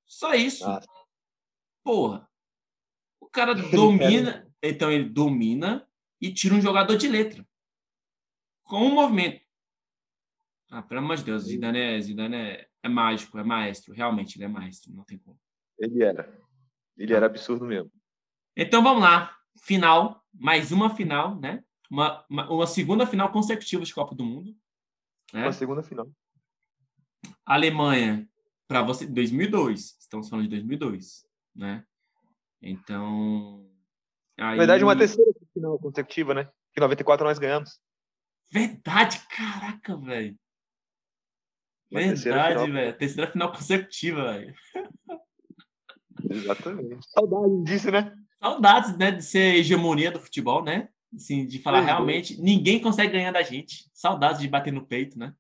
[0.07, 0.65] Só isso.
[0.65, 0.81] Ah.
[1.83, 2.29] Porra.
[3.21, 5.89] O cara domina, então ele domina
[6.21, 7.45] e tira um jogador de letra.
[8.67, 9.41] Com um movimento.
[10.71, 13.95] Ah, pelo amor de Deus, Zidane é, Zidane é, é mágico, é maestro.
[13.95, 15.39] Realmente, ele é maestro, não tem como.
[15.79, 16.37] Ele era.
[16.97, 17.91] Ele era absurdo mesmo.
[18.57, 19.37] Então vamos lá.
[19.63, 21.63] Final, mais uma final, né?
[21.91, 24.55] Uma, uma, uma segunda final consecutiva de Copa do Mundo.
[25.33, 25.43] Né?
[25.43, 26.11] Uma segunda final.
[27.45, 28.29] Alemanha,
[28.67, 29.97] para você, 2002.
[30.01, 31.85] Estamos falando de 2002, né?
[32.61, 33.71] Então.
[34.37, 34.51] Aí...
[34.53, 36.51] Na verdade, uma terceira final consecutiva, né?
[36.73, 37.81] Que 94 nós ganhamos.
[38.51, 40.37] Verdade, caraca, velho.
[41.91, 42.99] Verdade, velho.
[42.99, 44.55] Terceira final consecutiva, velho.
[46.31, 47.07] Exatamente.
[47.09, 48.17] Saudades disso, né?
[48.41, 49.11] Saudades, né?
[49.11, 50.89] De ser hegemonia do futebol, né?
[51.15, 51.87] Assim, de falar uhum.
[51.87, 53.89] realmente, ninguém consegue ganhar da gente.
[53.93, 55.33] Saudades de bater no peito, né?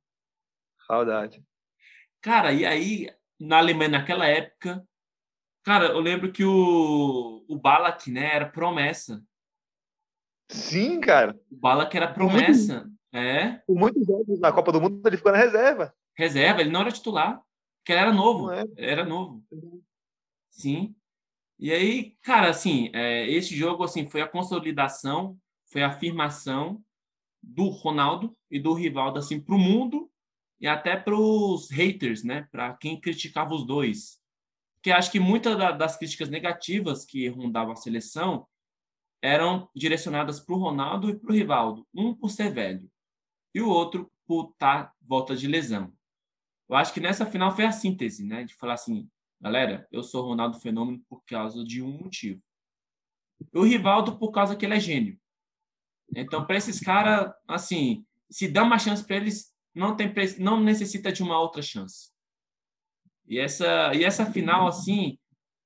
[0.86, 1.44] Saudade.
[2.20, 4.86] Cara, e aí, na Alemanha, naquela época,
[5.66, 9.20] Cara, eu lembro que o, o Balak, né, era promessa.
[10.48, 11.36] Sim, cara.
[11.50, 12.88] O Balak era promessa.
[13.16, 13.62] É.
[13.66, 15.94] Por muitos jogos na Copa do Mundo ele ficou na reserva.
[16.14, 17.40] Reserva, ele não era titular.
[17.78, 18.50] Porque ele era novo.
[18.50, 18.64] É.
[18.76, 19.42] Era novo.
[20.50, 20.94] Sim.
[21.58, 25.38] E aí, cara, assim, é, esse jogo assim foi a consolidação,
[25.70, 26.82] foi a afirmação
[27.42, 30.10] do Ronaldo e do Rivaldo assim para o mundo
[30.60, 32.46] e até para os haters, né?
[32.50, 34.20] Para quem criticava os dois.
[34.74, 38.46] Porque acho que muitas das críticas negativas que rondavam a seleção
[39.22, 41.86] eram direcionadas para o Ronaldo e para o Rivaldo.
[41.94, 42.90] Um por ser velho
[43.56, 45.90] e o outro por estar volta de lesão.
[46.68, 48.44] Eu acho que nessa final foi a síntese, né?
[48.44, 49.08] De falar assim,
[49.40, 52.42] galera, eu sou Ronaldo Fenômeno por causa de um motivo.
[53.54, 55.18] O Rivaldo por causa que ele é gênio.
[56.14, 61.10] Então, para esses caras, assim, se dá uma chance para eles, não tem não necessita
[61.10, 62.10] de uma outra chance.
[63.26, 65.18] E essa e essa final assim,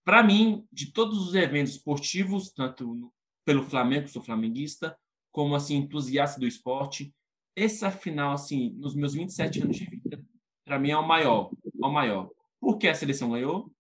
[0.05, 3.13] para mim, de todos os eventos esportivos, tanto
[3.45, 4.97] pelo Flamengo, sou flamenguista,
[5.33, 7.13] como assim entusiasta do esporte,
[7.61, 10.23] essa final assim, nos meus 27 anos de vida,
[10.65, 12.31] para mim é o maior, é o maior.
[12.61, 13.71] Porque a seleção ganhou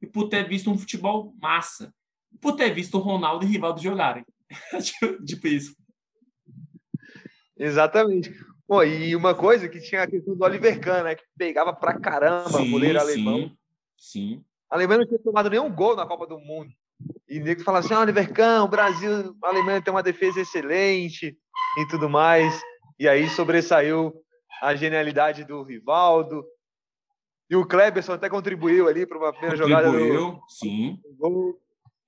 [0.00, 1.92] e por ter visto um futebol massa,
[2.40, 4.24] por ter visto o Ronaldo e o Rivaldo jogarem.
[5.26, 5.74] tipo isso.
[7.58, 8.32] Exatamente.
[8.66, 11.14] Pô, e uma coisa que tinha a questão do Oliver Kahn, né?
[11.14, 13.56] Que pegava pra caramba sim, goleiro alemão.
[13.96, 14.44] Sim.
[14.70, 16.70] A Alemanha não tinha tomado nenhum gol na Copa do Mundo.
[17.28, 21.36] E nego fala assim: ah, Oliver Kahn, o Brasil, a Alemanha tem uma defesa excelente
[21.78, 22.60] e tudo mais.
[22.98, 24.14] E aí sobressaiu
[24.62, 26.44] a genialidade do Rivaldo.
[27.48, 29.90] E o Kleberson até contribuiu ali para uma primeira jogada.
[29.90, 31.00] Contribuiu, sim.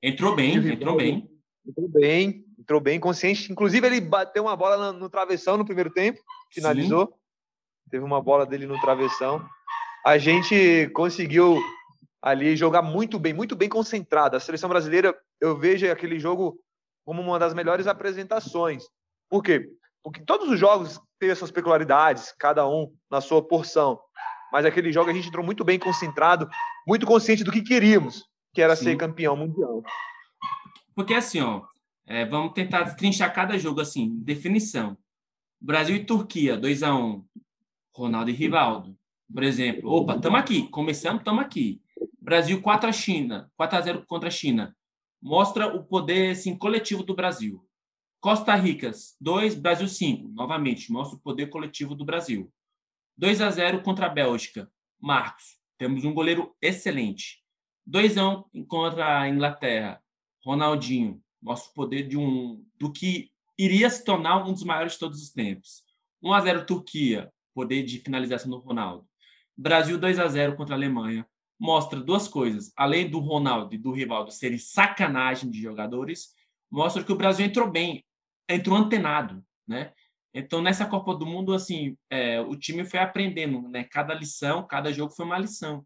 [0.02, 1.30] Entrou bem, entrou bem.
[1.66, 3.50] Entrou bem entrou bem consciente.
[3.50, 6.20] Inclusive, ele bateu uma bola no, no travessão no primeiro tempo,
[6.52, 7.06] finalizou.
[7.06, 7.12] Sim.
[7.90, 9.42] Teve uma bola dele no travessão.
[10.04, 11.58] A gente conseguiu
[12.20, 14.36] ali jogar muito bem, muito bem concentrado.
[14.36, 16.60] A seleção brasileira, eu vejo aquele jogo
[17.06, 18.84] como uma das melhores apresentações.
[19.30, 19.66] Por quê?
[20.08, 24.00] Porque todos os jogos têm as suas peculiaridades, cada um na sua porção.
[24.50, 26.48] Mas aquele jogo a gente entrou muito bem concentrado,
[26.86, 28.84] muito consciente do que queríamos, que era Sim.
[28.84, 29.82] ser campeão mundial.
[30.94, 31.62] Porque assim, ó,
[32.06, 34.96] é, vamos tentar destrinchar cada jogo assim, definição.
[35.60, 37.22] Brasil e Turquia, 2 a 1
[37.94, 38.96] Ronaldo e Rivaldo.
[39.30, 41.82] Por exemplo, opa, estamos aqui, começamos, estamos aqui.
[42.18, 44.74] Brasil 4 a China, 4 a 0 contra a China.
[45.20, 47.67] Mostra o poder assim, coletivo do Brasil.
[48.20, 48.90] Costa Rica,
[49.20, 50.28] 2, Brasil 5.
[50.28, 52.52] Novamente, mostra o poder coletivo do Brasil.
[53.16, 54.70] 2 a 0 contra a Bélgica.
[55.00, 57.40] Marcos, temos um goleiro excelente.
[57.86, 60.02] 2 a 1 contra a Inglaterra.
[60.44, 64.98] Ronaldinho, mostra o poder de um do que iria se tornar um dos maiores de
[64.98, 65.84] todos os tempos.
[66.20, 69.06] 1 a 0 Turquia, poder de finalização do Ronaldo.
[69.56, 71.24] Brasil 2 a 0 contra a Alemanha.
[71.58, 76.34] Mostra duas coisas, além do Ronaldo e do Rivaldo serem sacanagem de jogadores,
[76.70, 78.04] mostra que o Brasil entrou bem,
[78.48, 79.92] entrou antenado, né?
[80.32, 83.84] Então nessa Copa do Mundo assim, é, o time foi aprendendo, né?
[83.84, 85.84] Cada lição, cada jogo foi uma lição.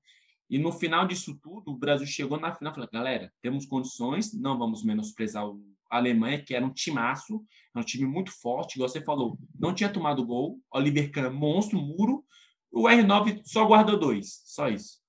[0.48, 4.32] E no final disso tudo, o Brasil chegou na final e falou: galera, temos condições,
[4.34, 5.44] não vamos menosprezar
[5.90, 7.42] a Alemanha, que era um timaço,
[7.74, 11.78] é um time muito forte, igual você falou, não tinha tomado gol, Oliver Kahn, monstro,
[11.78, 12.24] muro,
[12.70, 15.00] o R9 só guardou dois, só isso.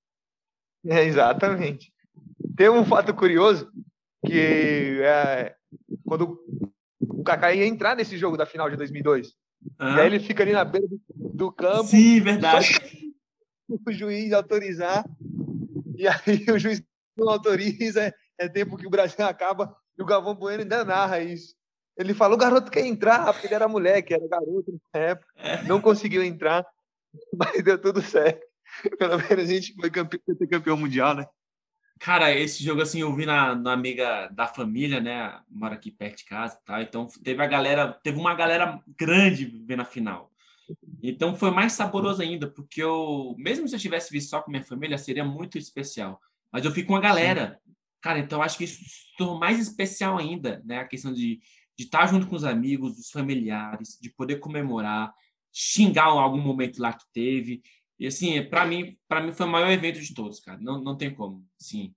[0.85, 1.93] É, exatamente.
[2.55, 3.71] Tem um fato curioso
[4.25, 5.55] que é,
[6.05, 6.37] quando
[7.09, 9.33] o Kaká ia entrar nesse jogo da final de 2002,
[9.79, 9.97] ah.
[9.97, 10.99] e aí ele fica ali na beira do,
[11.33, 11.85] do campo.
[11.85, 12.79] Sim, verdade.
[13.85, 15.05] O juiz autorizar
[15.95, 16.83] e aí o juiz
[17.15, 21.55] não autoriza, é, tempo que o Brasil acaba, e o Galvão Bueno ainda narra isso.
[21.95, 25.63] Ele falou, o garoto quer entrar, porque ele era moleque, era garoto na época, é.
[25.63, 26.65] não conseguiu entrar,
[27.37, 28.43] mas deu tudo certo.
[28.97, 31.27] Pelo menos a gente foi campeão, foi campeão mundial, né?
[32.03, 35.39] Cara, esse jogo assim eu vi na, na amiga da família, né?
[35.49, 36.81] Mora aqui perto de casa, tá?
[36.81, 40.29] Então teve a galera, teve uma galera grande vendo a final.
[41.01, 44.65] Então foi mais saboroso ainda, porque eu, mesmo se eu tivesse visto só com minha
[44.65, 46.19] família, seria muito especial.
[46.51, 47.61] Mas eu fico com a galera.
[47.65, 47.73] Sim.
[48.01, 48.83] Cara, então acho que isso
[49.17, 50.79] tornou mais especial ainda, né?
[50.79, 51.39] A questão de,
[51.77, 55.13] de estar junto com os amigos, os familiares, de poder comemorar,
[55.53, 57.63] xingar algum momento lá que teve.
[57.99, 60.59] E assim, para mim, para mim foi o maior evento de todos, cara.
[60.59, 61.93] Não, não tem como, sim.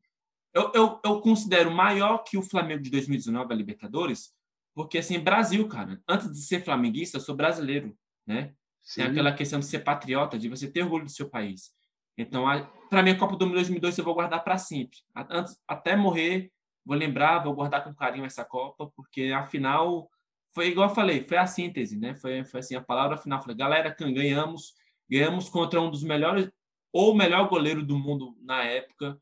[0.54, 4.32] Eu, eu, eu considero maior que o Flamengo de 2019, a Libertadores,
[4.74, 6.00] porque assim, Brasil, cara.
[6.08, 8.52] Antes de ser flamenguista, eu sou brasileiro né?
[8.82, 9.02] Sim.
[9.02, 11.72] Tem aquela questão de ser patriota, de você ter orgulho do seu país.
[12.18, 12.44] Então,
[12.90, 14.98] para mim, a Copa do Mundo 2002 eu vou guardar para sempre.
[15.14, 16.50] Antes, até morrer,
[16.84, 20.10] vou lembrar, vou guardar com carinho essa Copa, porque afinal
[20.54, 22.14] foi igual eu falei, foi a síntese, né?
[22.14, 24.72] Foi, foi assim a palavra final, falei, galera, ganhamos,
[25.08, 26.50] ganhamos contra um dos melhores
[26.92, 29.18] ou o melhor goleiro do mundo na época.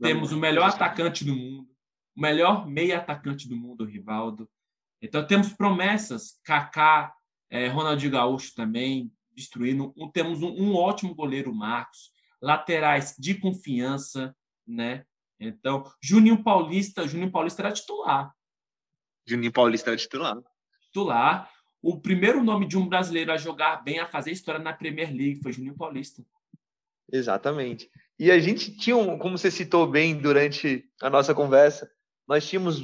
[0.00, 1.68] temos o melhor atacante do mundo,
[2.16, 4.48] o melhor meia atacante do mundo, o Rivaldo.
[5.02, 7.12] Então temos promessas, Kaká,
[7.50, 9.92] é, Ronaldinho Gaúcho também destruindo.
[9.96, 14.34] Um, temos um, um, ótimo goleiro, Marcos, laterais de confiança,
[14.66, 15.04] né?
[15.38, 18.34] Então Juninho Paulista, Juninho Paulista era titular.
[19.26, 20.36] Juninho Paulista era titular.
[20.86, 21.50] Titular.
[21.80, 25.40] O primeiro nome de um brasileiro a jogar bem, a fazer história na Premier League
[25.42, 26.22] foi Juninho Paulista.
[27.12, 27.88] Exatamente.
[28.18, 31.88] E a gente tinha, como você citou bem durante a nossa conversa,
[32.26, 32.82] nós tínhamos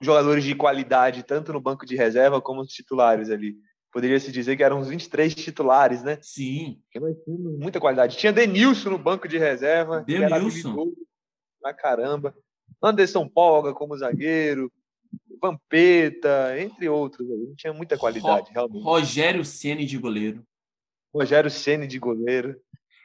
[0.00, 3.56] jogadores de qualidade, tanto no banco de reserva como os titulares ali.
[3.92, 6.18] Poderia-se dizer que eram uns 23 titulares, né?
[6.22, 6.80] Sim.
[6.84, 8.16] Porque nós tínhamos muita qualidade.
[8.16, 10.02] Tinha Denilson no banco de reserva.
[10.02, 10.92] Denilson.
[11.60, 12.34] Pra caramba.
[12.82, 14.72] Anderson Polga como zagueiro.
[15.40, 17.30] Vampeta, entre outros.
[17.30, 18.84] A gente tinha muita qualidade, Ro realmente.
[18.84, 20.44] Rogério Ceni de goleiro.
[21.14, 22.56] Rogério Ceni de goleiro.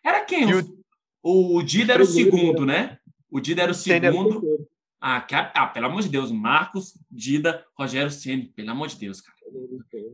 [0.04, 0.54] Era quem?
[0.54, 0.84] O,
[1.24, 3.00] o, o Dida era o segundo, né?
[3.30, 4.68] O Dida era o segundo.
[5.02, 9.36] Ah, ah, pelo amor de Deus, Marcos, Dida, Rogério Ceni, pelo amor de Deus, cara.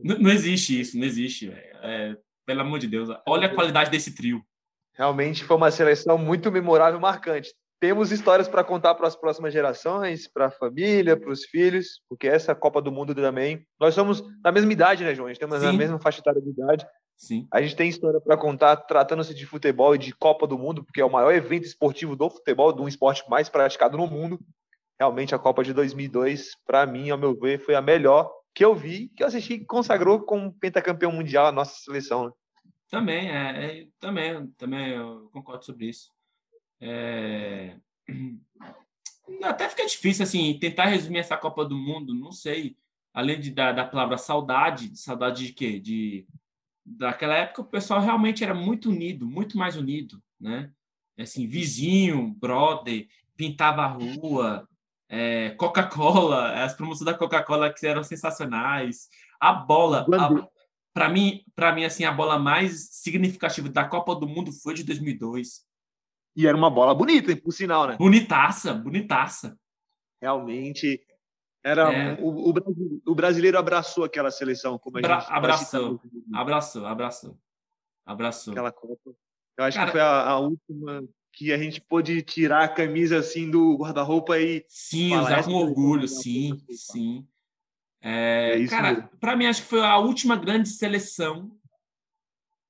[0.02, 1.50] Não, não existe isso, não existe.
[1.50, 4.44] É, pelo amor de Deus, olha a qualidade desse trio.
[4.94, 7.54] Realmente foi uma seleção muito memorável, marcante.
[7.82, 12.28] Temos histórias para contar para as próximas gerações, para a família, para os filhos, porque
[12.28, 13.66] essa Copa do Mundo também.
[13.80, 15.26] Nós somos da mesma idade, né, João?
[15.26, 15.66] A gente temos Sim.
[15.66, 16.86] a mesma faixa etária de idade.
[17.16, 17.44] Sim.
[17.52, 21.00] A gente tem história para contar tratando-se de futebol e de Copa do Mundo, porque
[21.00, 24.38] é o maior evento esportivo do futebol, de um esporte mais praticado no mundo
[24.96, 28.76] realmente a Copa de 2002, para mim, ao meu ver, foi a melhor que eu
[28.76, 32.26] vi, que eu assisti, que consagrou como pentacampeão mundial a nossa seleção.
[32.26, 32.32] Né?
[32.88, 36.08] Também, é, é, também, também eu concordo sobre isso.
[36.82, 37.76] É...
[39.42, 42.76] Até fica difícil assim tentar resumir essa Copa do Mundo, não sei.
[43.14, 45.78] Além de, da, da palavra saudade, saudade de quê?
[45.78, 46.26] De
[46.84, 50.70] daquela época o pessoal realmente era muito unido, muito mais unido, né?
[51.16, 53.06] Assim, vizinho, brother,
[53.36, 54.68] pintava a rua,
[55.08, 59.08] é, Coca-Cola, as promoções da Coca-Cola que eram sensacionais.
[59.38, 60.06] A bola,
[60.92, 64.82] para mim, para mim assim, a bola mais significativa da Copa do Mundo foi de
[64.82, 65.64] 2002.
[66.34, 67.96] E era uma bola bonita, por sinal, né?
[67.96, 69.58] Bonitaça, bonitaça.
[70.20, 71.00] Realmente
[71.64, 72.18] era é.
[72.20, 72.52] o,
[73.06, 76.00] o, brasileiro abraçou aquela seleção como a Bra gente abraçou,
[76.34, 77.38] abraçou, abraçou,
[78.04, 78.52] abraçou.
[78.52, 79.12] Aquela Copa.
[79.56, 83.18] Eu acho Cara, que foi a, a última que a gente pôde tirar a camisa
[83.18, 84.64] assim do guarda-roupa e.
[84.68, 87.26] Sim, usar com orgulho, sim, sim.
[88.00, 91.56] É, é cara, para mim, acho que foi a última grande seleção.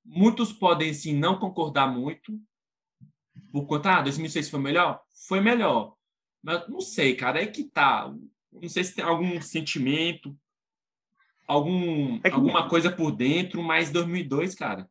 [0.04, 2.38] Muitos podem, sim, não concordar muito.
[3.52, 5.02] Por conta, ah, 2006 foi melhor?
[5.28, 5.94] Foi melhor.
[6.42, 8.12] Mas não sei, cara, é que tá.
[8.50, 10.36] Não sei se tem algum sentimento,
[11.46, 12.34] algum, é que...
[12.34, 14.88] alguma coisa por dentro, mas 2002, cara.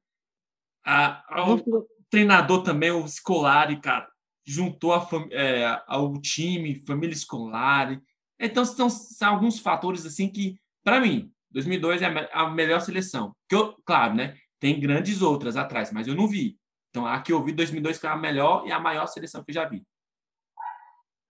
[0.83, 1.45] A, a,
[2.09, 4.07] treinador também, o Scolari, cara,
[4.45, 7.99] juntou a é, ao time, família escolar.
[8.39, 13.35] Então, são, são, alguns fatores assim que, para mim, 2002 é a melhor seleção.
[13.47, 14.35] Que eu, claro, né?
[14.59, 16.57] Tem grandes outras atrás, mas eu não vi.
[16.91, 19.55] Então, a que eu vi 2002 foi a melhor e a maior seleção que eu
[19.55, 19.81] já vi.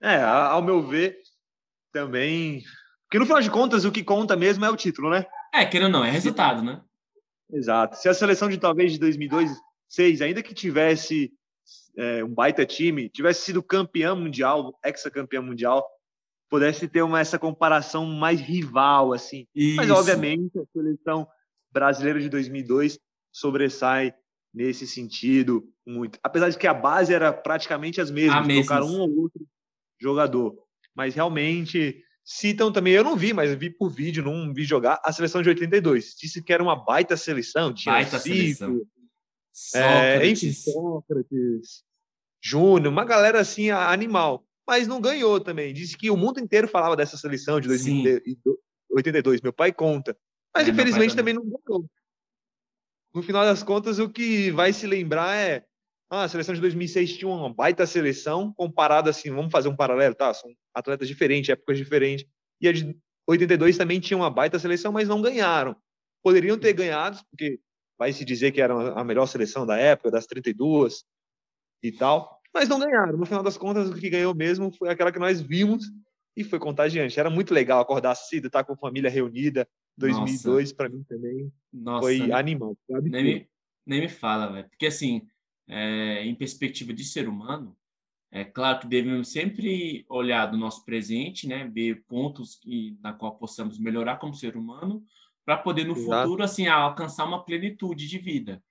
[0.01, 1.20] É, ao meu ver,
[1.93, 2.64] também.
[3.03, 5.26] Porque no final de contas, o que conta mesmo é o título, né?
[5.53, 6.82] É, querendo ou não, é resultado, né?
[7.53, 7.95] Exato.
[7.97, 9.51] Se a seleção de talvez de 2002
[9.88, 11.32] seis, ainda que tivesse
[11.97, 15.86] é, um baita time, tivesse sido campeão mundial, ex-campeão mundial,
[16.49, 19.45] pudesse ter uma, essa comparação mais rival, assim.
[19.53, 19.76] Isso.
[19.76, 21.28] Mas, obviamente, a seleção
[21.72, 22.97] brasileira de 2002
[23.32, 24.14] sobressai
[24.54, 26.20] nesse sentido muito.
[26.24, 29.47] Apesar de que a base era praticamente as mesmas, tocaram um ou outro
[29.99, 30.58] jogador.
[30.95, 35.12] Mas, realmente, citam também, eu não vi, mas vi por vídeo, não vi jogar, a
[35.12, 36.16] seleção de 82.
[36.20, 38.82] Disse que era uma baita seleção, tinha baita Cico, seleção
[39.76, 41.84] é, enfim, Sócrates,
[42.41, 44.45] Júnior, uma galera assim animal.
[44.68, 45.74] Mas não ganhou também.
[45.74, 49.41] Disse que o mundo inteiro falava dessa seleção de 1982.
[49.41, 50.16] Meu pai conta.
[50.56, 51.89] Mas é, infelizmente também não ganhou.
[53.14, 55.66] No final das contas, o que vai se lembrar é
[56.09, 60.14] ah, a seleção de 2006 tinha uma baita seleção, comparada assim, vamos fazer um paralelo,
[60.14, 60.34] tá?
[60.34, 62.26] São atletas diferentes, épocas diferentes.
[62.59, 62.95] E a de
[63.28, 65.76] 82 também tinha uma baita seleção, mas não ganharam.
[66.22, 67.59] Poderiam ter ganhado, porque
[67.97, 71.03] vai se dizer que era a melhor seleção da época, das 32
[71.82, 73.18] e tal, mas não ganharam.
[73.18, 75.86] No final das contas, o que ganhou mesmo foi aquela que nós vimos
[76.36, 77.20] e foi contagiante.
[77.20, 79.68] Era muito legal acordar cedo, estar com a família reunida.
[79.98, 82.78] 2002 para mim também Nossa, foi animal.
[82.89, 83.10] Sabe?
[83.10, 83.50] Nem, me,
[83.86, 84.70] nem me fala, velho.
[84.70, 85.28] Porque assim,
[85.68, 87.78] é, em perspectiva de ser humano,
[88.32, 93.38] é claro que devemos sempre olhar do nosso presente, né, ver pontos que, na qual
[93.38, 95.04] possamos melhorar como ser humano,
[95.46, 96.22] para poder no Exato.
[96.22, 98.64] futuro assim alcançar uma plenitude de vida.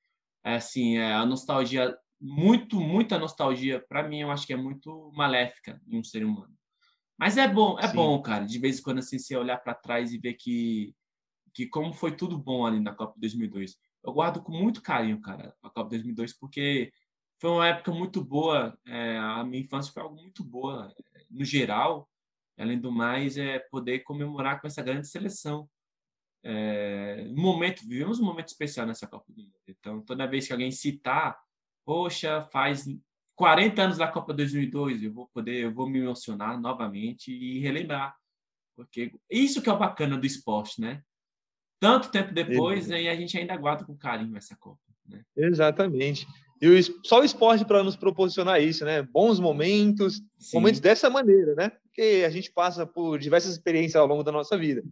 [0.42, 3.84] É, assim, é, a nostalgia muito, muita nostalgia.
[3.86, 6.54] Para mim, eu acho que é muito maléfica em um ser humano.
[7.18, 7.96] Mas é bom, é Sim.
[7.96, 10.94] bom, cara, de vez em quando assim, você olhar para trás e ver que,
[11.52, 13.76] que como foi tudo bom ali na Copa 2002.
[14.02, 16.92] Eu guardo com muito carinho, cara, a Copa 2002, porque
[17.38, 18.78] foi uma época muito boa.
[18.86, 20.94] É, a minha infância foi algo muito boa,
[21.30, 22.08] no geral.
[22.58, 25.68] Além do mais, é poder comemorar com essa grande seleção.
[26.42, 29.54] É, um momento, vivemos um momento especial nessa Copa do Mundo.
[29.66, 31.38] Então, toda vez que alguém citar,
[31.84, 32.86] poxa, faz
[33.34, 38.14] 40 anos da Copa 2002, eu vou poder, eu vou me emocionar novamente e relembrar.
[38.76, 41.02] Porque isso que é o bacana do esporte, né?
[41.80, 44.78] Tanto tempo depois, né, e a gente ainda guarda com carinho essa Copa.
[45.08, 45.22] Né?
[45.34, 46.26] Exatamente.
[46.60, 49.00] E o, só o esporte para nos proporcionar isso, né?
[49.02, 50.58] Bons momentos, Sim.
[50.58, 51.72] momentos dessa maneira, né?
[51.82, 54.82] Porque a gente passa por diversas experiências ao longo da nossa vida.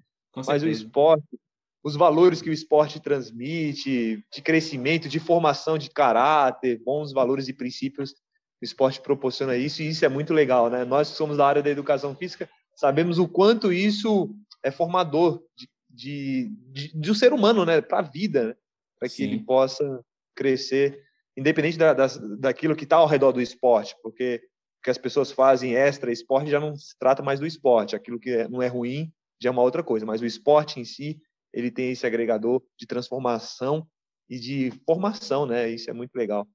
[0.47, 1.39] Mas o esporte,
[1.85, 7.53] os valores que o esporte transmite, de crescimento, de formação de caráter, bons valores e
[7.53, 8.15] princípios,
[8.61, 10.87] o esporte proporciona isso e isso é muito legal, né?
[10.87, 15.69] Nós que somos da área da educação física sabemos o quanto isso é formador de,
[15.99, 17.81] de, de, de um ser humano, né?
[17.81, 18.55] Para a vida, né?
[18.99, 19.25] para que Sim.
[19.25, 21.03] ele possa crescer
[21.37, 22.07] independente da, da,
[22.39, 24.41] daquilo que está ao redor do esporte, porque
[24.81, 28.19] o que as pessoas fazem extra esporte já não se trata mais do esporte, aquilo
[28.19, 31.21] que é, não é ruim já é uma outra coisa, mas o esporte em si,
[31.53, 33.87] ele tem esse agregador de transformação
[34.29, 35.71] e de formação, né?
[35.71, 36.47] Isso é muito legal.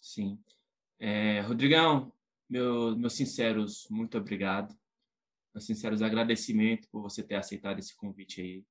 [0.00, 0.38] Sim.
[1.00, 2.12] É, Rodrigão,
[2.48, 4.72] meu, meus sinceros muito obrigado.
[5.56, 8.64] Meus sinceros agradecimentos por você ter aceitado esse convite aí.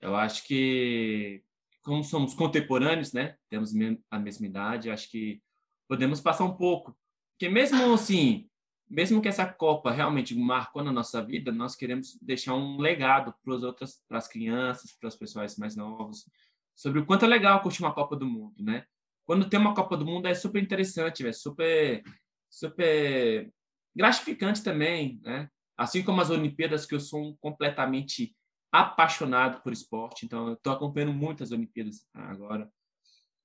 [0.00, 1.42] Eu acho que
[1.82, 3.36] como somos contemporâneos, né?
[3.50, 3.72] Temos
[4.08, 5.42] a mesma idade, acho que
[5.88, 6.96] podemos passar um pouco.
[7.32, 8.48] Porque mesmo assim,
[8.88, 13.56] mesmo que essa Copa realmente marcou na nossa vida, nós queremos deixar um legado para
[13.56, 16.30] as outras, para as crianças, para os pessoas mais novos,
[16.76, 18.86] sobre o quanto é legal curtir uma Copa do Mundo, né?
[19.26, 22.04] Quando tem uma Copa do Mundo é super interessante, é super,
[22.48, 23.52] super
[23.96, 25.50] gratificante também, né?
[25.76, 28.34] Assim como as Olimpíadas, que eu sou completamente
[28.72, 32.70] apaixonado por esporte, então eu estou acompanhando muitas Olimpíadas agora.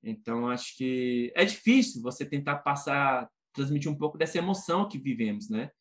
[0.03, 5.49] Então acho que é difícil você tentar passar, transmitir um pouco dessa emoção que vivemos,
[5.49, 5.71] né?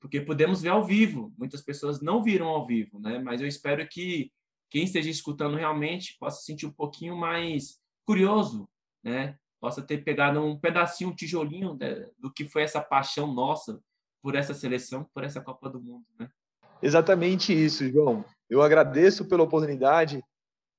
[0.00, 3.18] Porque podemos ver ao vivo, muitas pessoas não viram ao vivo, né?
[3.18, 4.30] Mas eu espero que
[4.70, 8.68] quem esteja escutando realmente possa sentir um pouquinho mais curioso,
[9.02, 9.38] né?
[9.60, 11.78] Possa ter pegado um pedacinho, um tijolinho
[12.18, 13.80] do que foi essa paixão nossa
[14.26, 16.28] por essa seleção, por essa Copa do Mundo, né?
[16.82, 18.24] Exatamente isso, João.
[18.50, 20.20] Eu agradeço pela oportunidade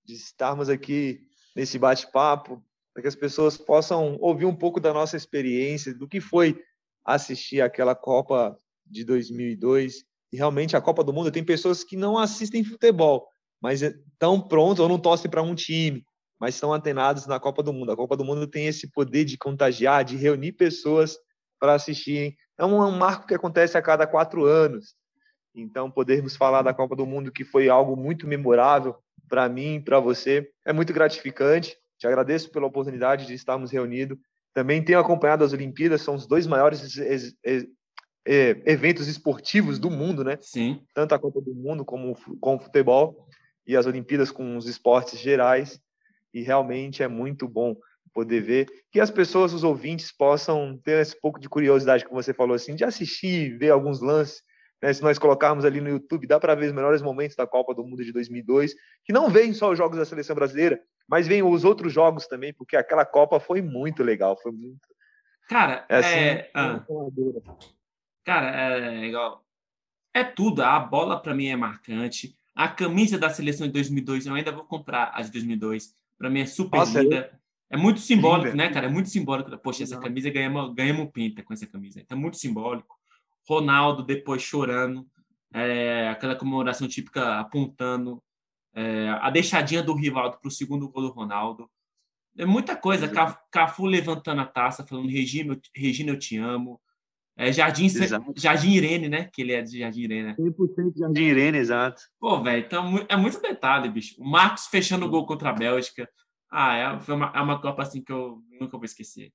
[0.04, 1.22] de estarmos aqui
[1.56, 2.62] nesse bate-papo,
[2.94, 6.62] para que as pessoas possam ouvir um pouco da nossa experiência, do que foi
[7.06, 8.54] assistir aquela Copa
[8.86, 10.04] de 2002.
[10.34, 13.30] E realmente a Copa do Mundo tem pessoas que não assistem futebol,
[13.62, 16.04] mas estão prontos ou não torcem para um time,
[16.38, 17.94] mas estão antenados na Copa do Mundo.
[17.94, 21.18] A Copa do Mundo tem esse poder de contagiar, de reunir pessoas
[21.58, 22.36] para assistirem.
[22.58, 24.96] É um marco que acontece a cada quatro anos.
[25.54, 28.96] Então, podermos falar da Copa do Mundo, que foi algo muito memorável
[29.28, 31.78] para mim, para você, é muito gratificante.
[31.98, 34.18] Te agradeço pela oportunidade de estarmos reunidos.
[34.54, 36.98] Também tenho acompanhado as Olimpíadas, são os dois maiores
[38.26, 40.38] eventos esportivos do mundo, né?
[40.42, 40.82] Sim.
[40.94, 43.28] Tanto a Copa do Mundo como, como o futebol
[43.66, 45.80] e as Olimpíadas com os esportes gerais.
[46.34, 47.76] E realmente é muito bom
[48.18, 52.34] poder ver que as pessoas, os ouvintes, possam ter esse pouco de curiosidade, como você
[52.34, 54.42] falou assim, de assistir, ver alguns lances
[54.82, 54.94] né?
[54.94, 57.84] Se nós colocarmos ali no YouTube, dá para ver os melhores momentos da Copa do
[57.84, 58.74] Mundo de 2002,
[59.04, 62.54] que não vem só os jogos da seleção brasileira, mas vem os outros jogos também,
[62.54, 64.88] porque aquela Copa foi muito legal, foi muito.
[65.50, 66.52] Cara, é, assim, é...
[66.54, 66.86] Ah.
[68.24, 69.44] cara, é igual.
[70.14, 70.62] É tudo.
[70.62, 72.36] A bola para mim é marcante.
[72.54, 75.94] A camisa da seleção de 2002 eu ainda vou comprar a de 2002.
[76.18, 77.40] Para mim é super Nossa, linda.
[77.70, 77.78] É...
[77.78, 78.88] muito simbólico, né, cara?
[78.88, 79.58] É muito simbólico.
[79.60, 82.00] Poxa, essa camisa ganhamos, ganhamos pinta com essa camisa.
[82.00, 82.96] Então, é muito simbólico.
[83.48, 85.08] Ronaldo depois chorando,
[85.54, 88.22] é, aquela comemoração típica apontando,
[88.76, 91.70] é, a deixadinha do Rivaldo para o segundo gol do Ronaldo.
[92.38, 93.10] É muita coisa.
[93.52, 96.80] Cafu levantando a taça, falando Regina, Regina eu te amo.
[97.36, 97.88] É, Jardim,
[98.36, 99.30] Jardim Irene, né?
[99.32, 100.24] Que ele é de Jardim Irene.
[100.30, 100.36] Né?
[100.40, 102.02] 100% Jardim Irene, exato.
[102.20, 104.16] Pô, velho, então é muito detalhe, bicho.
[104.20, 106.10] O Marcos fechando o gol contra a Bélgica.
[106.50, 109.34] Ah, é, foi uma, é uma Copa assim que eu nunca vou esquecer.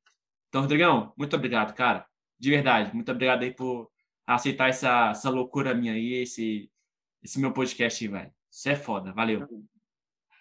[0.48, 2.06] Então, Rodrigão, muito obrigado, cara.
[2.38, 3.90] De verdade, muito obrigado aí por
[4.26, 6.70] aceitar essa, essa loucura minha aí, esse,
[7.22, 8.32] esse meu podcast, velho.
[8.50, 9.46] Isso é foda, valeu.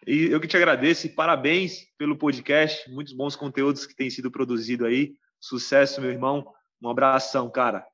[0.06, 4.31] E eu que te agradeço e parabéns pelo podcast, muitos bons conteúdos que têm sido
[4.31, 5.14] produzidos aí.
[5.39, 6.45] Sucesso, meu irmão.
[6.81, 7.85] Um abração, cara.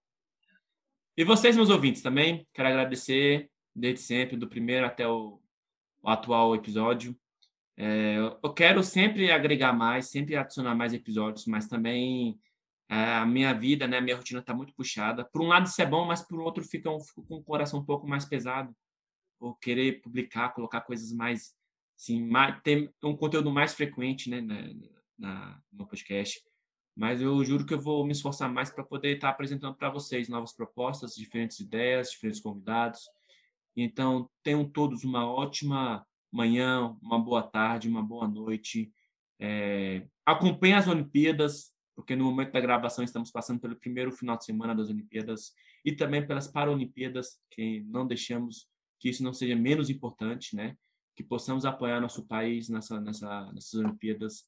[1.17, 5.41] E vocês, meus ouvintes, também, quero agradecer desde sempre, do primeiro até o,
[6.01, 7.17] o atual episódio.
[7.79, 12.39] É, eu quero sempre agregar mais, sempre adicionar mais episódios, mas também
[12.89, 15.23] é, a minha vida, né, a minha rotina está muito puxada.
[15.25, 17.79] Por um lado isso é bom, mas por outro fica um, fico com o coração
[17.79, 18.75] um pouco mais pesado,
[19.39, 21.53] por querer publicar, colocar coisas mais,
[21.95, 24.55] assim, mais, ter um conteúdo mais frequente, né, na,
[25.17, 26.41] na, no podcast.
[26.95, 29.91] Mas eu juro que eu vou me esforçar mais para poder estar tá apresentando para
[29.91, 33.01] vocês novas propostas, diferentes ideias, diferentes convidados.
[33.75, 38.91] Então, tenham todos uma ótima manhã, uma boa tarde, uma boa noite.
[39.39, 44.45] É, acompanhe as Olimpíadas, porque no momento da gravação estamos passando pelo primeiro final de
[44.45, 48.67] semana das Olimpíadas e também pelas Paralimpíadas, que não deixamos
[48.99, 50.75] que isso não seja menos importante, né?
[51.15, 54.45] Que possamos apoiar nosso país nessa, nessa, nessas Olimpíadas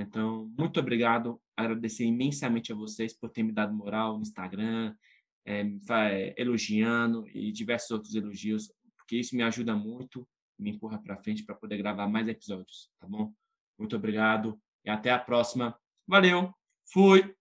[0.00, 1.40] então, muito obrigado.
[1.56, 4.94] Agradecer imensamente a vocês por terem me dado moral no Instagram,
[5.44, 10.28] é, elogiando e diversos outros elogios, porque isso me ajuda muito,
[10.58, 13.32] me empurra para frente para poder gravar mais episódios, tá bom?
[13.78, 15.78] Muito obrigado e até a próxima.
[16.06, 16.52] Valeu,
[16.92, 17.37] fui!